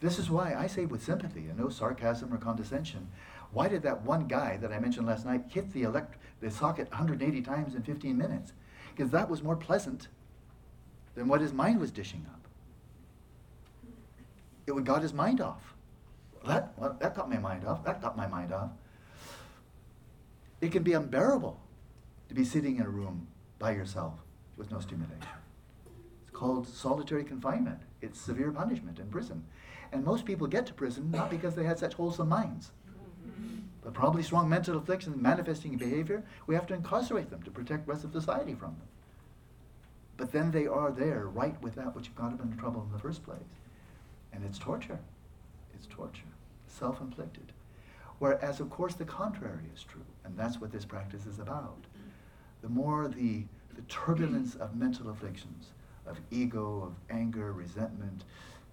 [0.00, 3.08] This is why I say with sympathy and no sarcasm or condescension,
[3.52, 6.90] why did that one guy that I mentioned last night hit the, elect- the socket
[6.90, 8.52] 180 times in 15 minutes?
[8.94, 10.08] Because that was more pleasant
[11.14, 12.40] than what his mind was dishing up.
[14.66, 15.74] It would got his mind off.
[16.46, 17.84] That, well, that got my mind off.
[17.84, 18.70] That got my mind off.
[20.60, 21.58] It can be unbearable
[22.28, 23.26] to be sitting in a room
[23.58, 24.14] by yourself
[24.56, 25.26] with no stimulation.
[26.22, 27.80] It's called solitary confinement.
[28.02, 29.44] It's severe punishment in prison.
[29.92, 32.72] And most people get to prison not because they had such wholesome minds
[33.88, 37.86] but probably strong mental afflictions manifesting in behavior, we have to incarcerate them to protect
[37.86, 38.88] the rest of society from them.
[40.18, 42.98] But then they are there, right with that which got them into trouble in the
[42.98, 43.40] first place.
[44.30, 44.98] And it's torture.
[45.72, 46.28] It's torture,
[46.66, 47.50] self inflicted.
[48.18, 51.86] Whereas, of course, the contrary is true, and that's what this practice is about.
[52.60, 55.68] The more the, the turbulence of mental afflictions,
[56.04, 58.24] of ego, of anger, resentment,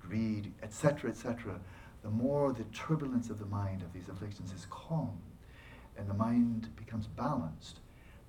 [0.07, 1.59] greed, etc., etc.,
[2.03, 5.17] the more the turbulence of the mind of these afflictions is calm
[5.97, 7.79] and the mind becomes balanced,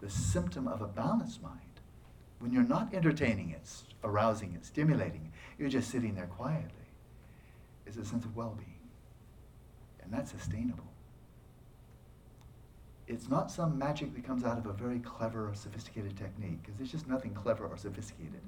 [0.00, 1.60] the symptom of a balanced mind,
[2.38, 3.68] when you're not entertaining it,
[4.04, 6.70] arousing it, stimulating it, you're just sitting there quietly,
[7.86, 8.72] is a sense of well being.
[10.02, 10.84] And that's sustainable.
[13.08, 16.76] It's not some magic that comes out of a very clever or sophisticated technique, because
[16.76, 18.40] there's just nothing clever or sophisticated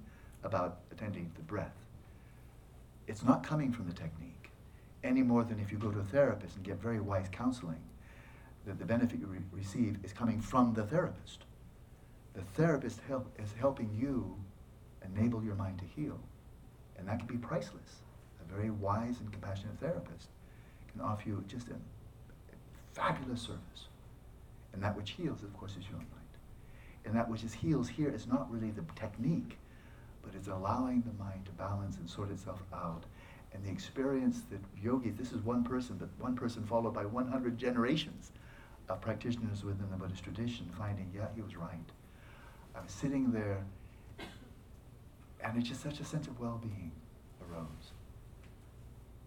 [0.45, 1.75] about attending to the breath.
[3.09, 4.51] It's not coming from the technique
[5.03, 7.81] any more than if you go to a therapist and get very wise counseling,
[8.67, 11.45] that the benefit you re- receive is coming from the therapist.
[12.35, 14.37] The therapist help, is helping you
[15.05, 16.19] enable your mind to heal.
[16.99, 18.03] And that can be priceless.
[18.43, 20.29] A very wise and compassionate therapist
[20.93, 22.57] can offer you just a, a
[22.93, 23.89] fabulous service.
[24.75, 26.27] And that which heals, of course, is your own mind.
[27.07, 29.57] And that which is heals here is not really the technique,
[30.29, 33.05] but it's allowing the mind to balance and sort itself out
[33.55, 37.57] and the experience that yogi, this is one person, but one person followed by 100
[37.57, 38.33] generations
[38.91, 41.73] of practitioners within the Buddhist tradition, finding, yeah, he was right.
[42.77, 43.65] I was sitting there,
[45.43, 46.93] and it's just such a sense of well being
[47.51, 47.93] arose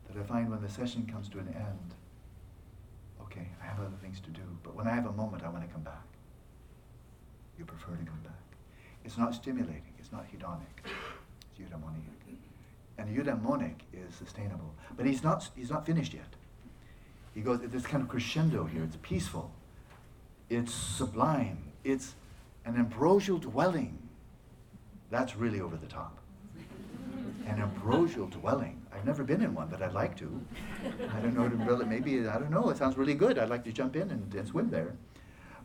[0.08, 1.95] that I find when the session comes to an end,
[3.24, 5.68] okay, I have other things to do, but when I have a moment, I want
[5.68, 6.06] to come back.
[7.58, 8.34] You prefer to come back.
[9.04, 10.91] It's not stimulating, it's not hedonic,
[11.51, 12.12] it's eudaimonic
[13.01, 14.74] and eudaimonic is sustainable.
[14.95, 16.28] But he's not, he's not finished yet.
[17.34, 18.84] He goes, this kind of crescendo here.
[18.84, 19.51] It's peaceful.
[20.49, 21.57] It's sublime.
[21.84, 22.16] It's
[22.66, 23.97] an ambrosial dwelling.
[25.09, 26.18] That's really over the top.
[27.47, 28.82] An ambrosial dwelling.
[28.93, 30.41] I've never been in one, but I'd like to.
[31.16, 33.39] I don't know, maybe, I don't know, it sounds really good.
[33.39, 34.93] I'd like to jump in and, and swim there.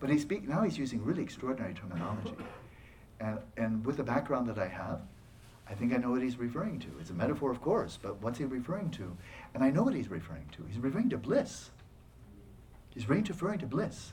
[0.01, 2.35] But he speak, now he's using really extraordinary terminology.
[3.21, 5.01] And, and with the background that I have,
[5.69, 6.89] I think I know what he's referring to.
[7.01, 9.17] It's a metaphor, of course, but what's he referring to?
[9.55, 10.65] And I know what he's referring to.
[10.69, 11.71] He's referring to bliss.
[12.91, 14.13] He's referring to bliss.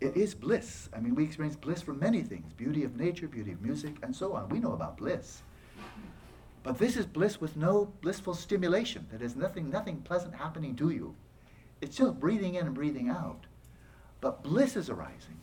[0.00, 0.88] It is bliss.
[0.96, 4.16] I mean, we experience bliss from many things beauty of nature, beauty of music, and
[4.16, 4.48] so on.
[4.48, 5.42] We know about bliss.
[6.62, 9.06] But this is bliss with no blissful stimulation.
[9.12, 11.14] That is nothing, nothing pleasant happening to you.
[11.80, 13.46] It's just breathing in and breathing out.
[14.20, 15.38] But bliss is arising.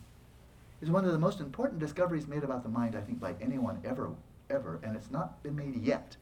[0.80, 3.80] Is one of the most important discoveries made about the mind, I think, by anyone
[3.84, 4.10] ever,
[4.48, 6.16] ever, and it's not been made yet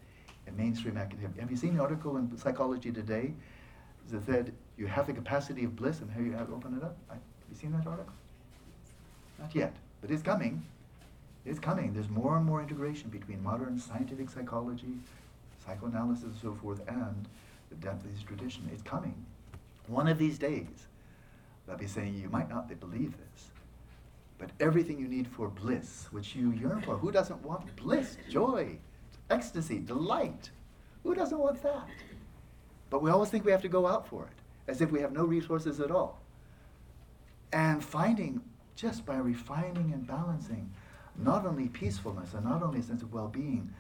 [0.47, 1.43] in mainstream academia.
[1.43, 3.35] Have you seen the article in Psychology Today
[4.11, 6.97] that said you have the capacity of bliss, and here you have open it up?
[7.11, 7.19] have
[7.51, 8.15] you seen that article?
[9.39, 10.65] Not yet, but it's coming.
[11.45, 11.93] It's coming.
[11.93, 14.95] There's more and more integration between modern scientific psychology,
[15.67, 17.29] psychoanalysis, and so forth, and
[17.69, 18.69] the depth of this tradition.
[18.73, 19.15] It's coming.
[19.87, 20.87] One of these days,
[21.67, 23.51] they'll be saying, you might not believe this,
[24.39, 28.79] but everything you need for bliss, which you yearn for, who doesn't want bliss, joy,
[29.31, 30.51] ecstasy, delight?
[31.03, 31.89] Who doesn't want that?
[32.91, 35.13] But we always think we have to go out for it, as if we have
[35.13, 36.21] no resources at all.
[37.53, 38.43] And finding,
[38.75, 40.71] just by refining and balancing,
[41.17, 43.73] not only peacefulness and not only a sense of well being,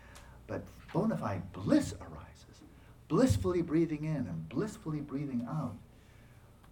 [0.47, 2.63] but bona fide bliss arises.
[3.09, 5.77] Blissfully breathing in and blissfully breathing out.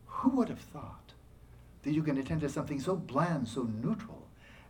[0.07, 1.03] Who would have thought
[1.85, 4.26] that you can attend to something so bland, so neutral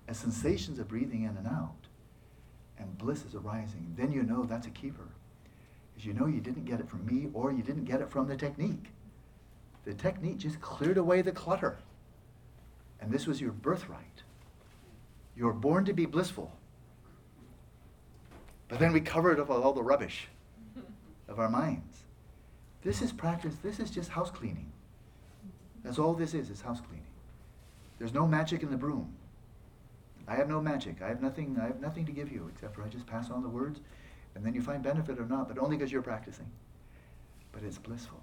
[0.06, 1.86] as sensations of breathing in and out,
[2.78, 3.94] and bliss is arising?
[3.96, 5.08] Then you know that's a keeper.
[5.92, 8.26] Because you know you didn't get it from me or you didn't get it from
[8.26, 8.86] the technique.
[9.84, 11.78] The technique just cleared away the clutter.
[13.00, 14.22] And this was your birthright.
[15.36, 16.52] You're born to be blissful.
[18.68, 20.28] But then we cover it up with all the rubbish
[21.28, 21.98] of our minds.
[22.82, 24.72] This is practice, this is just house cleaning.
[25.84, 27.06] That's all this is, is house cleaning.
[27.98, 29.14] There's no magic in the broom.
[30.26, 31.02] I have no magic.
[31.02, 33.42] I have nothing I have nothing to give you except for I just pass on
[33.42, 33.80] the words
[34.34, 36.50] and then you find benefit or not, but only because you're practicing.
[37.52, 38.20] But it's blissful.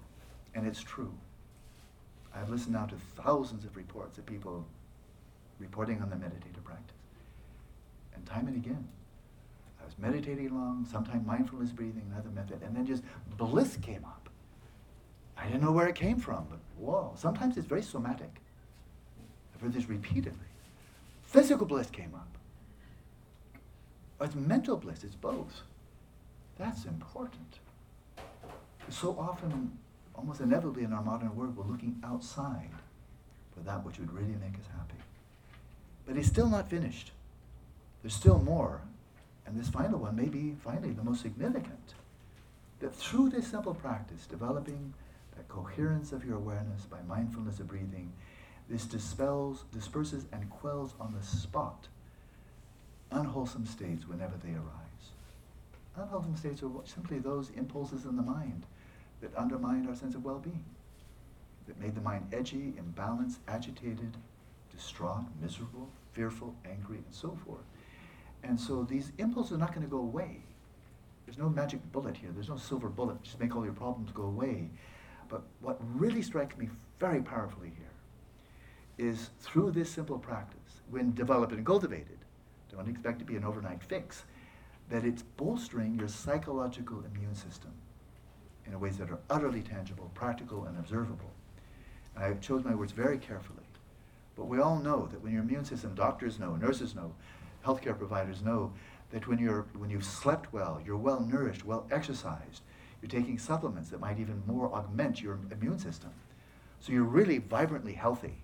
[0.54, 1.12] And it's true.
[2.34, 4.66] I've listened now to thousands of reports of people
[5.58, 6.96] reporting on the meditative practice.
[8.14, 8.86] And time and again,
[9.80, 13.02] I was meditating along, sometimes mindfulness breathing, another method, and then just
[13.36, 14.21] bliss came up.
[15.42, 18.30] I didn't know where it came from, but whoa, sometimes it's very somatic.
[19.52, 20.38] I've heard this repeatedly.
[21.24, 22.28] Physical bliss came up.
[24.20, 25.62] Or it's mental bliss, it's both.
[26.58, 27.58] That's important.
[28.88, 29.76] So often,
[30.14, 32.70] almost inevitably in our modern world, we're looking outside
[33.52, 35.02] for that which would really make us happy.
[36.06, 37.10] But he's still not finished.
[38.02, 38.82] There's still more.
[39.44, 41.94] And this final one may be finally the most significant.
[42.78, 44.94] That through this simple practice, developing
[45.36, 48.12] that coherence of your awareness by mindfulness of breathing,
[48.68, 51.88] this dispels, disperses, and quells on the spot
[53.12, 55.12] unwholesome states whenever they arise.
[55.96, 58.64] Unwholesome states are simply those impulses in the mind
[59.20, 60.64] that undermine our sense of well being,
[61.66, 64.16] that made the mind edgy, imbalanced, agitated,
[64.74, 67.64] distraught, miserable, fearful, angry, and so forth.
[68.42, 70.38] And so these impulses are not going to go away.
[71.26, 72.30] There's no magic bullet here.
[72.34, 73.22] There's no silver bullet.
[73.22, 74.70] Just make all your problems go away.
[75.32, 76.68] But what really strikes me
[77.00, 82.18] very powerfully here is through this simple practice, when developed and cultivated,
[82.70, 84.24] don't expect to be an overnight fix,
[84.90, 87.70] that it's bolstering your psychological immune system
[88.66, 91.30] in ways that are utterly tangible, practical, and observable.
[92.14, 93.64] And I chose my words very carefully.
[94.36, 97.14] But we all know that when your immune system, doctors know, nurses know,
[97.64, 98.70] healthcare providers know
[99.12, 102.60] that when, you're, when you've slept well, you're well nourished, well exercised,
[103.02, 106.10] you're taking supplements that might even more augment your immune system.
[106.80, 108.36] So you're really vibrantly healthy,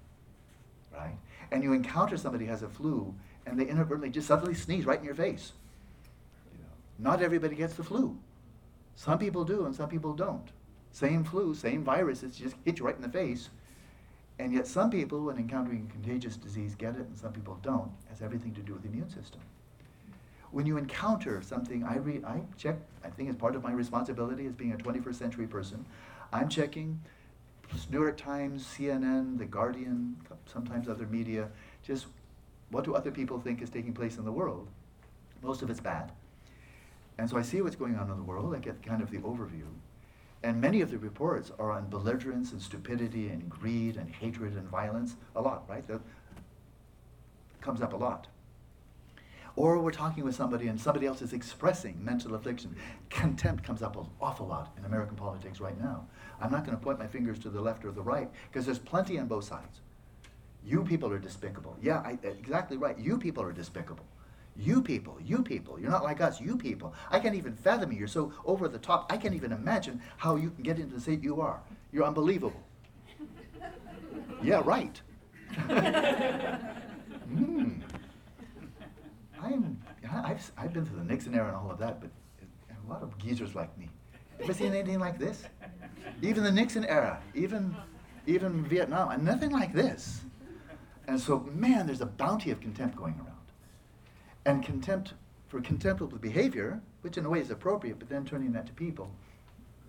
[0.92, 1.16] right?
[1.50, 3.14] And you encounter somebody who has a flu
[3.46, 5.52] and they inadvertently just suddenly sneeze right in your face.
[6.98, 8.18] Not everybody gets the flu.
[8.96, 10.50] Some people do and some people don't.
[10.90, 13.50] Same flu, same virus, it's just hit you right in the face.
[14.40, 17.90] And yet some people, when encountering contagious disease, get it, and some people don't.
[18.06, 19.40] It has everything to do with the immune system.
[20.50, 24.46] When you encounter something, I, read, I check, I think it's part of my responsibility
[24.46, 25.84] as being a 21st century person,
[26.32, 27.00] I'm checking
[27.90, 31.48] New York Times, CNN, The Guardian, sometimes other media,
[31.82, 32.06] just
[32.70, 34.68] what do other people think is taking place in the world?
[35.42, 36.12] Most of it's bad.
[37.18, 39.18] And so I see what's going on in the world, I get kind of the
[39.18, 39.66] overview.
[40.42, 44.68] And many of the reports are on belligerence and stupidity and greed and hatred and
[44.68, 45.16] violence.
[45.34, 45.86] A lot, right?
[45.88, 46.00] That
[47.60, 48.28] comes up a lot.
[49.58, 52.76] Or we're talking with somebody and somebody else is expressing mental affliction.
[53.10, 56.06] Contempt comes up an awful lot in American politics right now.
[56.40, 58.78] I'm not going to point my fingers to the left or the right because there's
[58.78, 59.80] plenty on both sides.
[60.64, 61.76] You people are despicable.
[61.82, 62.96] Yeah, I, exactly right.
[63.00, 64.04] You people are despicable.
[64.54, 66.94] You people, you people, you're not like us, you people.
[67.10, 67.98] I can't even fathom you.
[67.98, 69.10] You're so over the top.
[69.10, 71.60] I can't even imagine how you can get into the state you are.
[71.90, 72.62] You're unbelievable.
[74.40, 75.00] yeah, right.
[77.28, 77.87] mm.
[79.42, 79.80] I'm,
[80.10, 82.10] I've, I've been through the Nixon era and all of that, but
[82.70, 83.88] a lot of geezers like me.
[84.40, 85.44] Ever seen anything like this?
[86.22, 87.74] Even the Nixon era, even,
[88.26, 90.20] even Vietnam, and nothing like this.
[91.06, 93.34] And so, man, there's a bounty of contempt going around.
[94.44, 95.14] And contempt
[95.48, 99.10] for contemptible behavior, which in a way is appropriate, but then turning that to people,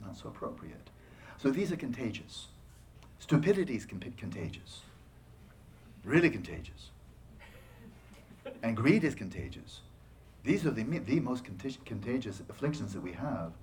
[0.01, 0.89] not so appropriate.
[1.37, 2.47] So these are contagious.
[3.19, 4.81] Stupidity is con- contagious,
[6.03, 6.91] really contagious.
[8.61, 9.81] And greed is contagious.
[10.43, 11.43] These are the, the most
[11.85, 13.53] contagious afflictions that we have.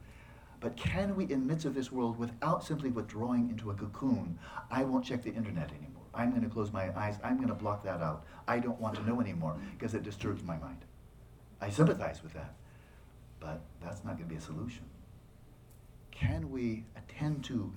[0.60, 4.38] But can we, in midst of this world, without simply withdrawing into a cocoon,
[4.70, 6.04] I won't check the internet anymore.
[6.14, 7.18] I'm going to close my eyes.
[7.22, 8.24] I'm going to block that out.
[8.48, 10.78] I don't want to know anymore because it disturbs my mind.
[11.60, 12.54] I sympathize with that.
[13.38, 14.84] But that's not going to be a solution.
[16.10, 17.70] Can we attend to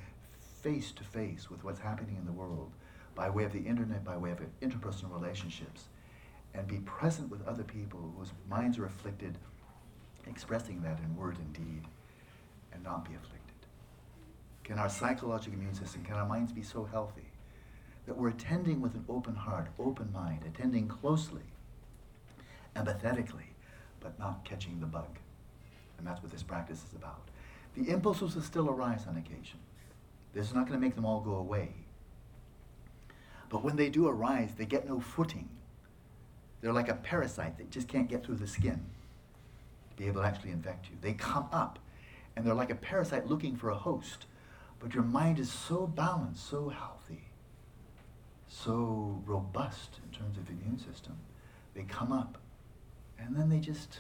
[0.62, 2.72] face to face with what's happening in the world
[3.14, 5.90] by way of the internet, by way of interpersonal relationships,
[6.54, 9.38] and be present with other people whose minds are afflicted,
[10.28, 11.84] expressing that in word and deed,
[12.74, 13.40] and not be afflicted?
[14.64, 17.32] Can our psychological immune system, can our minds be so healthy
[18.06, 21.44] that we're attending with an open heart, open mind, attending closely,
[22.76, 23.54] empathetically,
[24.00, 25.18] but not catching the bug?
[25.98, 27.30] And that's what this practice is about.
[27.76, 29.60] The impulses will still arise on occasion.
[30.34, 31.74] This is not going to make them all go away.
[33.50, 35.50] But when they do arise, they get no footing.
[36.62, 38.86] They're like a parasite that just can't get through the skin
[39.90, 40.98] to be able to actually infect you.
[41.02, 41.80] They come up,
[42.36, 44.26] and they're like a parasite looking for a host.
[44.80, 47.24] But your mind is so balanced, so healthy,
[48.48, 51.18] so robust in terms of the immune system.
[51.74, 52.38] They come up,
[53.18, 54.00] and then they just,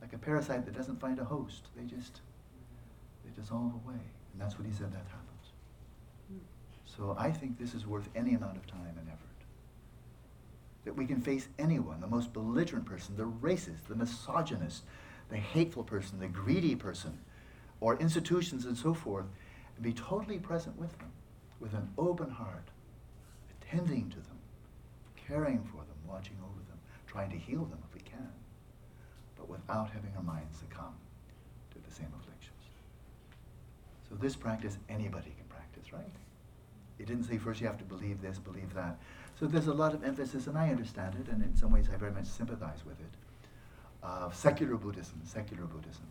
[0.00, 2.20] like a parasite that doesn't find a host, they just,
[3.24, 4.00] they dissolve away.
[4.32, 5.52] And that's what he said that happens.
[6.28, 6.38] Hmm.
[6.84, 9.25] So I think this is worth any amount of time and effort.
[10.86, 14.84] That we can face anyone, the most belligerent person, the racist, the misogynist,
[15.28, 17.18] the hateful person, the greedy person,
[17.80, 19.26] or institutions and so forth,
[19.74, 21.10] and be totally present with them,
[21.58, 22.68] with an open heart,
[23.60, 24.38] attending to them,
[25.16, 26.78] caring for them, watching over them,
[27.08, 28.30] trying to heal them if we can,
[29.36, 30.94] but without having our minds succumb
[31.72, 32.62] to the same afflictions.
[34.08, 36.14] So this practice anybody can practice, right?
[36.98, 38.98] It didn't say first you have to believe this, believe that.
[39.38, 41.96] So there's a lot of emphasis, and I understand it, and in some ways I
[41.96, 43.14] very much sympathize with it,
[44.02, 46.06] of secular Buddhism, secular Buddhism.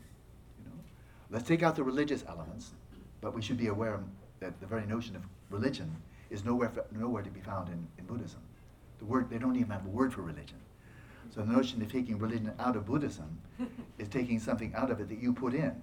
[0.59, 0.77] You know?
[1.31, 2.71] Let's take out the religious elements,
[3.21, 3.99] but we should be aware
[4.39, 5.95] that the very notion of religion
[6.29, 8.41] is nowhere, nowhere to be found in, in Buddhism.
[8.99, 10.57] The word, they don't even have a word for religion.
[11.33, 13.39] So the notion of taking religion out of Buddhism
[13.97, 15.73] is taking something out of it that you put in.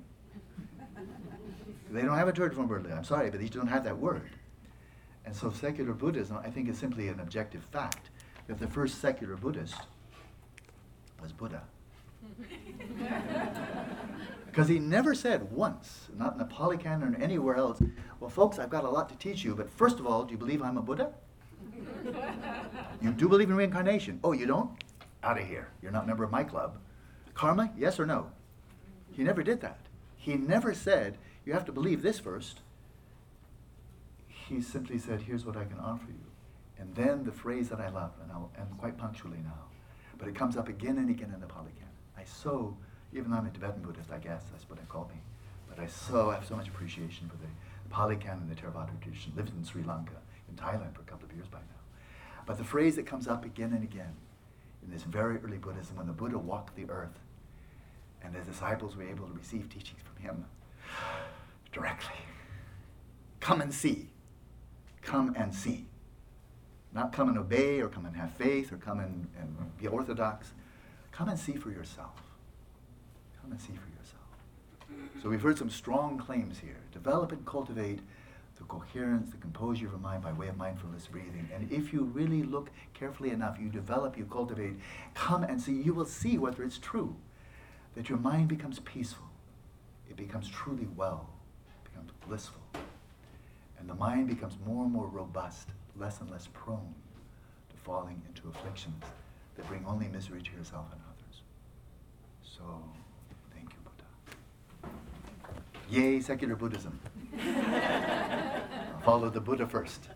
[1.90, 2.96] They don't have a word for religion.
[2.96, 4.30] I'm sorry, but they don't have that word.
[5.24, 8.10] And so secular Buddhism, I think, is simply an objective fact
[8.48, 9.76] that the first secular Buddhist
[11.20, 11.62] was Buddha.
[14.52, 17.80] Because he never said once, not in the Pali Canon or anywhere else,
[18.20, 20.36] well, folks, I've got a lot to teach you, but first of all, do you
[20.36, 21.10] believe I'm a Buddha?
[23.00, 24.20] you do believe in reincarnation?
[24.22, 24.70] Oh, you don't?
[25.22, 25.68] Out of here.
[25.80, 26.76] You're not a member of my club.
[27.32, 28.30] Karma, yes or no?
[29.10, 29.78] He never did that.
[30.18, 31.16] He never said,
[31.46, 32.60] you have to believe this first
[34.52, 36.26] he simply said, Here's what I can offer you.
[36.78, 39.64] And then the phrase that I love, and I'll end quite punctually now,
[40.18, 41.94] but it comes up again and again in the Pali Canon.
[42.16, 42.76] I so,
[43.12, 45.20] even though I'm a Tibetan Buddhist, I guess that's what they call me,
[45.68, 47.46] but I so have so much appreciation for the
[47.88, 49.32] Pali Canon, and the Theravada tradition.
[49.36, 50.14] Lived in Sri Lanka,
[50.48, 51.80] in Thailand for a couple of years by now.
[52.46, 54.16] But the phrase that comes up again and again
[54.84, 57.18] in this very early Buddhism, when the Buddha walked the earth,
[58.24, 60.44] and the disciples were able to receive teachings from him
[61.72, 62.16] directly.
[63.40, 64.08] Come and see
[65.12, 65.84] come and see.
[66.94, 70.52] Not come and obey or come and have faith or come and, and be orthodox.
[71.10, 72.22] Come and see for yourself.
[73.42, 75.20] Come and see for yourself.
[75.22, 76.78] So we've heard some strong claims here.
[76.92, 77.98] Develop and cultivate
[78.56, 81.46] the coherence, the composure of your mind by way of mindfulness breathing.
[81.54, 84.74] And if you really look carefully enough, you develop, you cultivate,
[85.14, 87.16] come and see, you will see whether it's true
[87.96, 89.26] that your mind becomes peaceful,
[90.08, 91.28] it becomes truly well,
[91.84, 92.62] becomes blissful
[93.82, 96.94] and the mind becomes more and more robust, less and less prone
[97.68, 99.02] to falling into afflictions
[99.56, 101.42] that bring only misery to yourself and others.
[102.44, 102.62] So,
[103.52, 103.78] thank you,
[104.80, 104.94] Buddha.
[105.90, 106.96] Yay, secular Buddhism.
[109.04, 110.08] Follow the Buddha first.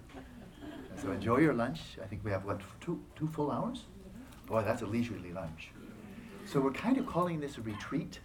[1.03, 1.81] so enjoy your lunch.
[2.01, 3.83] I think we have, what, two, two full hours?
[4.47, 5.71] Boy, that's a leisurely lunch.
[6.45, 8.21] So we're kind of calling this a retreat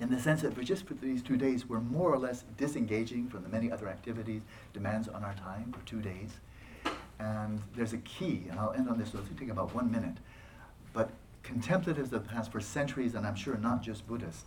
[0.00, 3.28] in the sense that for just for these two days, we're more or less disengaging
[3.28, 4.40] from the many other activities,
[4.72, 6.30] demands on our time for two days.
[7.18, 10.16] And there's a key, and I'll end on this, so it'll take about one minute.
[10.94, 11.10] But
[11.42, 14.44] contemplatives that have passed for centuries, and I'm sure not just Buddhists,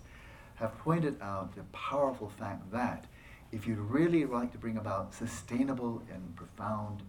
[0.56, 3.06] have pointed out the powerful fact that
[3.52, 7.04] if you'd really like to bring about sustainable and profound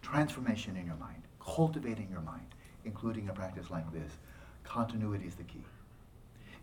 [0.00, 2.46] transformation in your mind, cultivating your mind,
[2.86, 4.12] including a practice like this,
[4.64, 5.64] continuity is the key.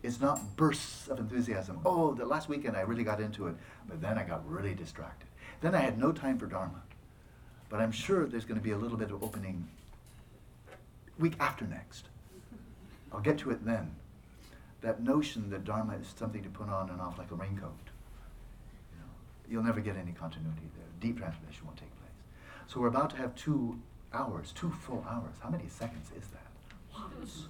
[0.04, 1.80] It's not bursts of enthusiasm.
[1.86, 3.56] Oh, the last weekend I really got into it,
[3.88, 5.28] but then I got really distracted.
[5.62, 6.84] Then I had no time for Dharma.
[7.70, 9.66] But I'm sure there's going to be a little bit of opening
[11.18, 12.10] week after next.
[13.14, 13.96] I'll get to it then.
[14.82, 17.72] That notion that Dharma is something to put on and off like a raincoat.
[18.92, 19.06] You know,
[19.50, 20.86] you'll never get any continuity there.
[21.00, 22.12] Deep transformation won't take place.
[22.68, 23.80] So we're about to have two
[24.14, 25.36] hours, two full hours.
[25.42, 26.52] How many seconds is that?
[26.94, 27.48] Lots.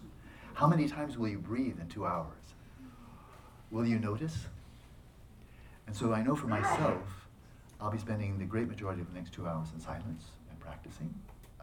[0.53, 2.53] How many times will you breathe in two hours?
[3.71, 4.45] Will you notice?
[5.87, 7.27] And so I know for myself,
[7.81, 11.13] I'll be spending the great majority of the next two hours in silence and practicing.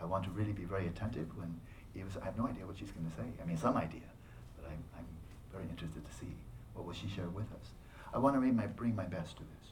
[0.01, 1.61] I want to really be very attentive when
[1.95, 3.29] Eva's, I have no idea what she's going to say.
[3.43, 4.09] I mean, some idea,
[4.57, 5.07] but I'm, I'm
[5.53, 6.33] very interested to see
[6.75, 7.71] what will she share with us.
[8.13, 9.71] I want to my, bring my best to this.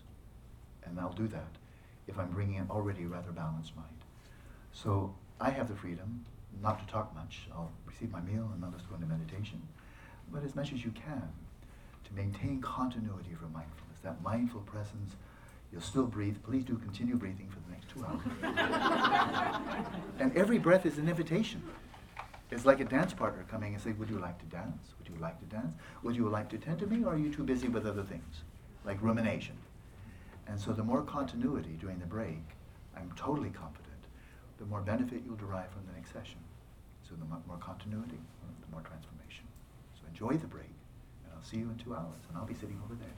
[0.85, 1.53] And I'll do that
[2.07, 3.89] if I'm bringing an already rather balanced mind.
[4.73, 6.25] So I have the freedom
[6.63, 7.49] not to talk much.
[7.53, 9.63] I'll receive my meal and then let's go into meditation.
[10.33, 11.29] But as much as you can,
[12.05, 15.15] to maintain continuity of your mindfulness, that mindful presence,
[15.73, 16.37] you'll still breathe.
[16.43, 18.21] Please do continue breathing for the next two hours.
[20.19, 21.63] and every breath is an invitation.
[22.51, 24.95] It's like a dance partner coming and saying, Would you like to dance?
[24.99, 25.77] Would you like to dance?
[26.03, 27.05] Would you like to attend to me?
[27.05, 28.43] Or are you too busy with other things,
[28.85, 29.57] like rumination?
[30.47, 32.41] And so the more continuity during the break,
[32.97, 33.88] I'm totally confident,
[34.59, 36.39] the more benefit you'll derive from the next session.
[37.09, 38.19] So the more continuity,
[38.61, 39.47] the more transformation.
[39.95, 40.75] So enjoy the break,
[41.25, 43.17] and I'll see you in two hours, and I'll be sitting over there.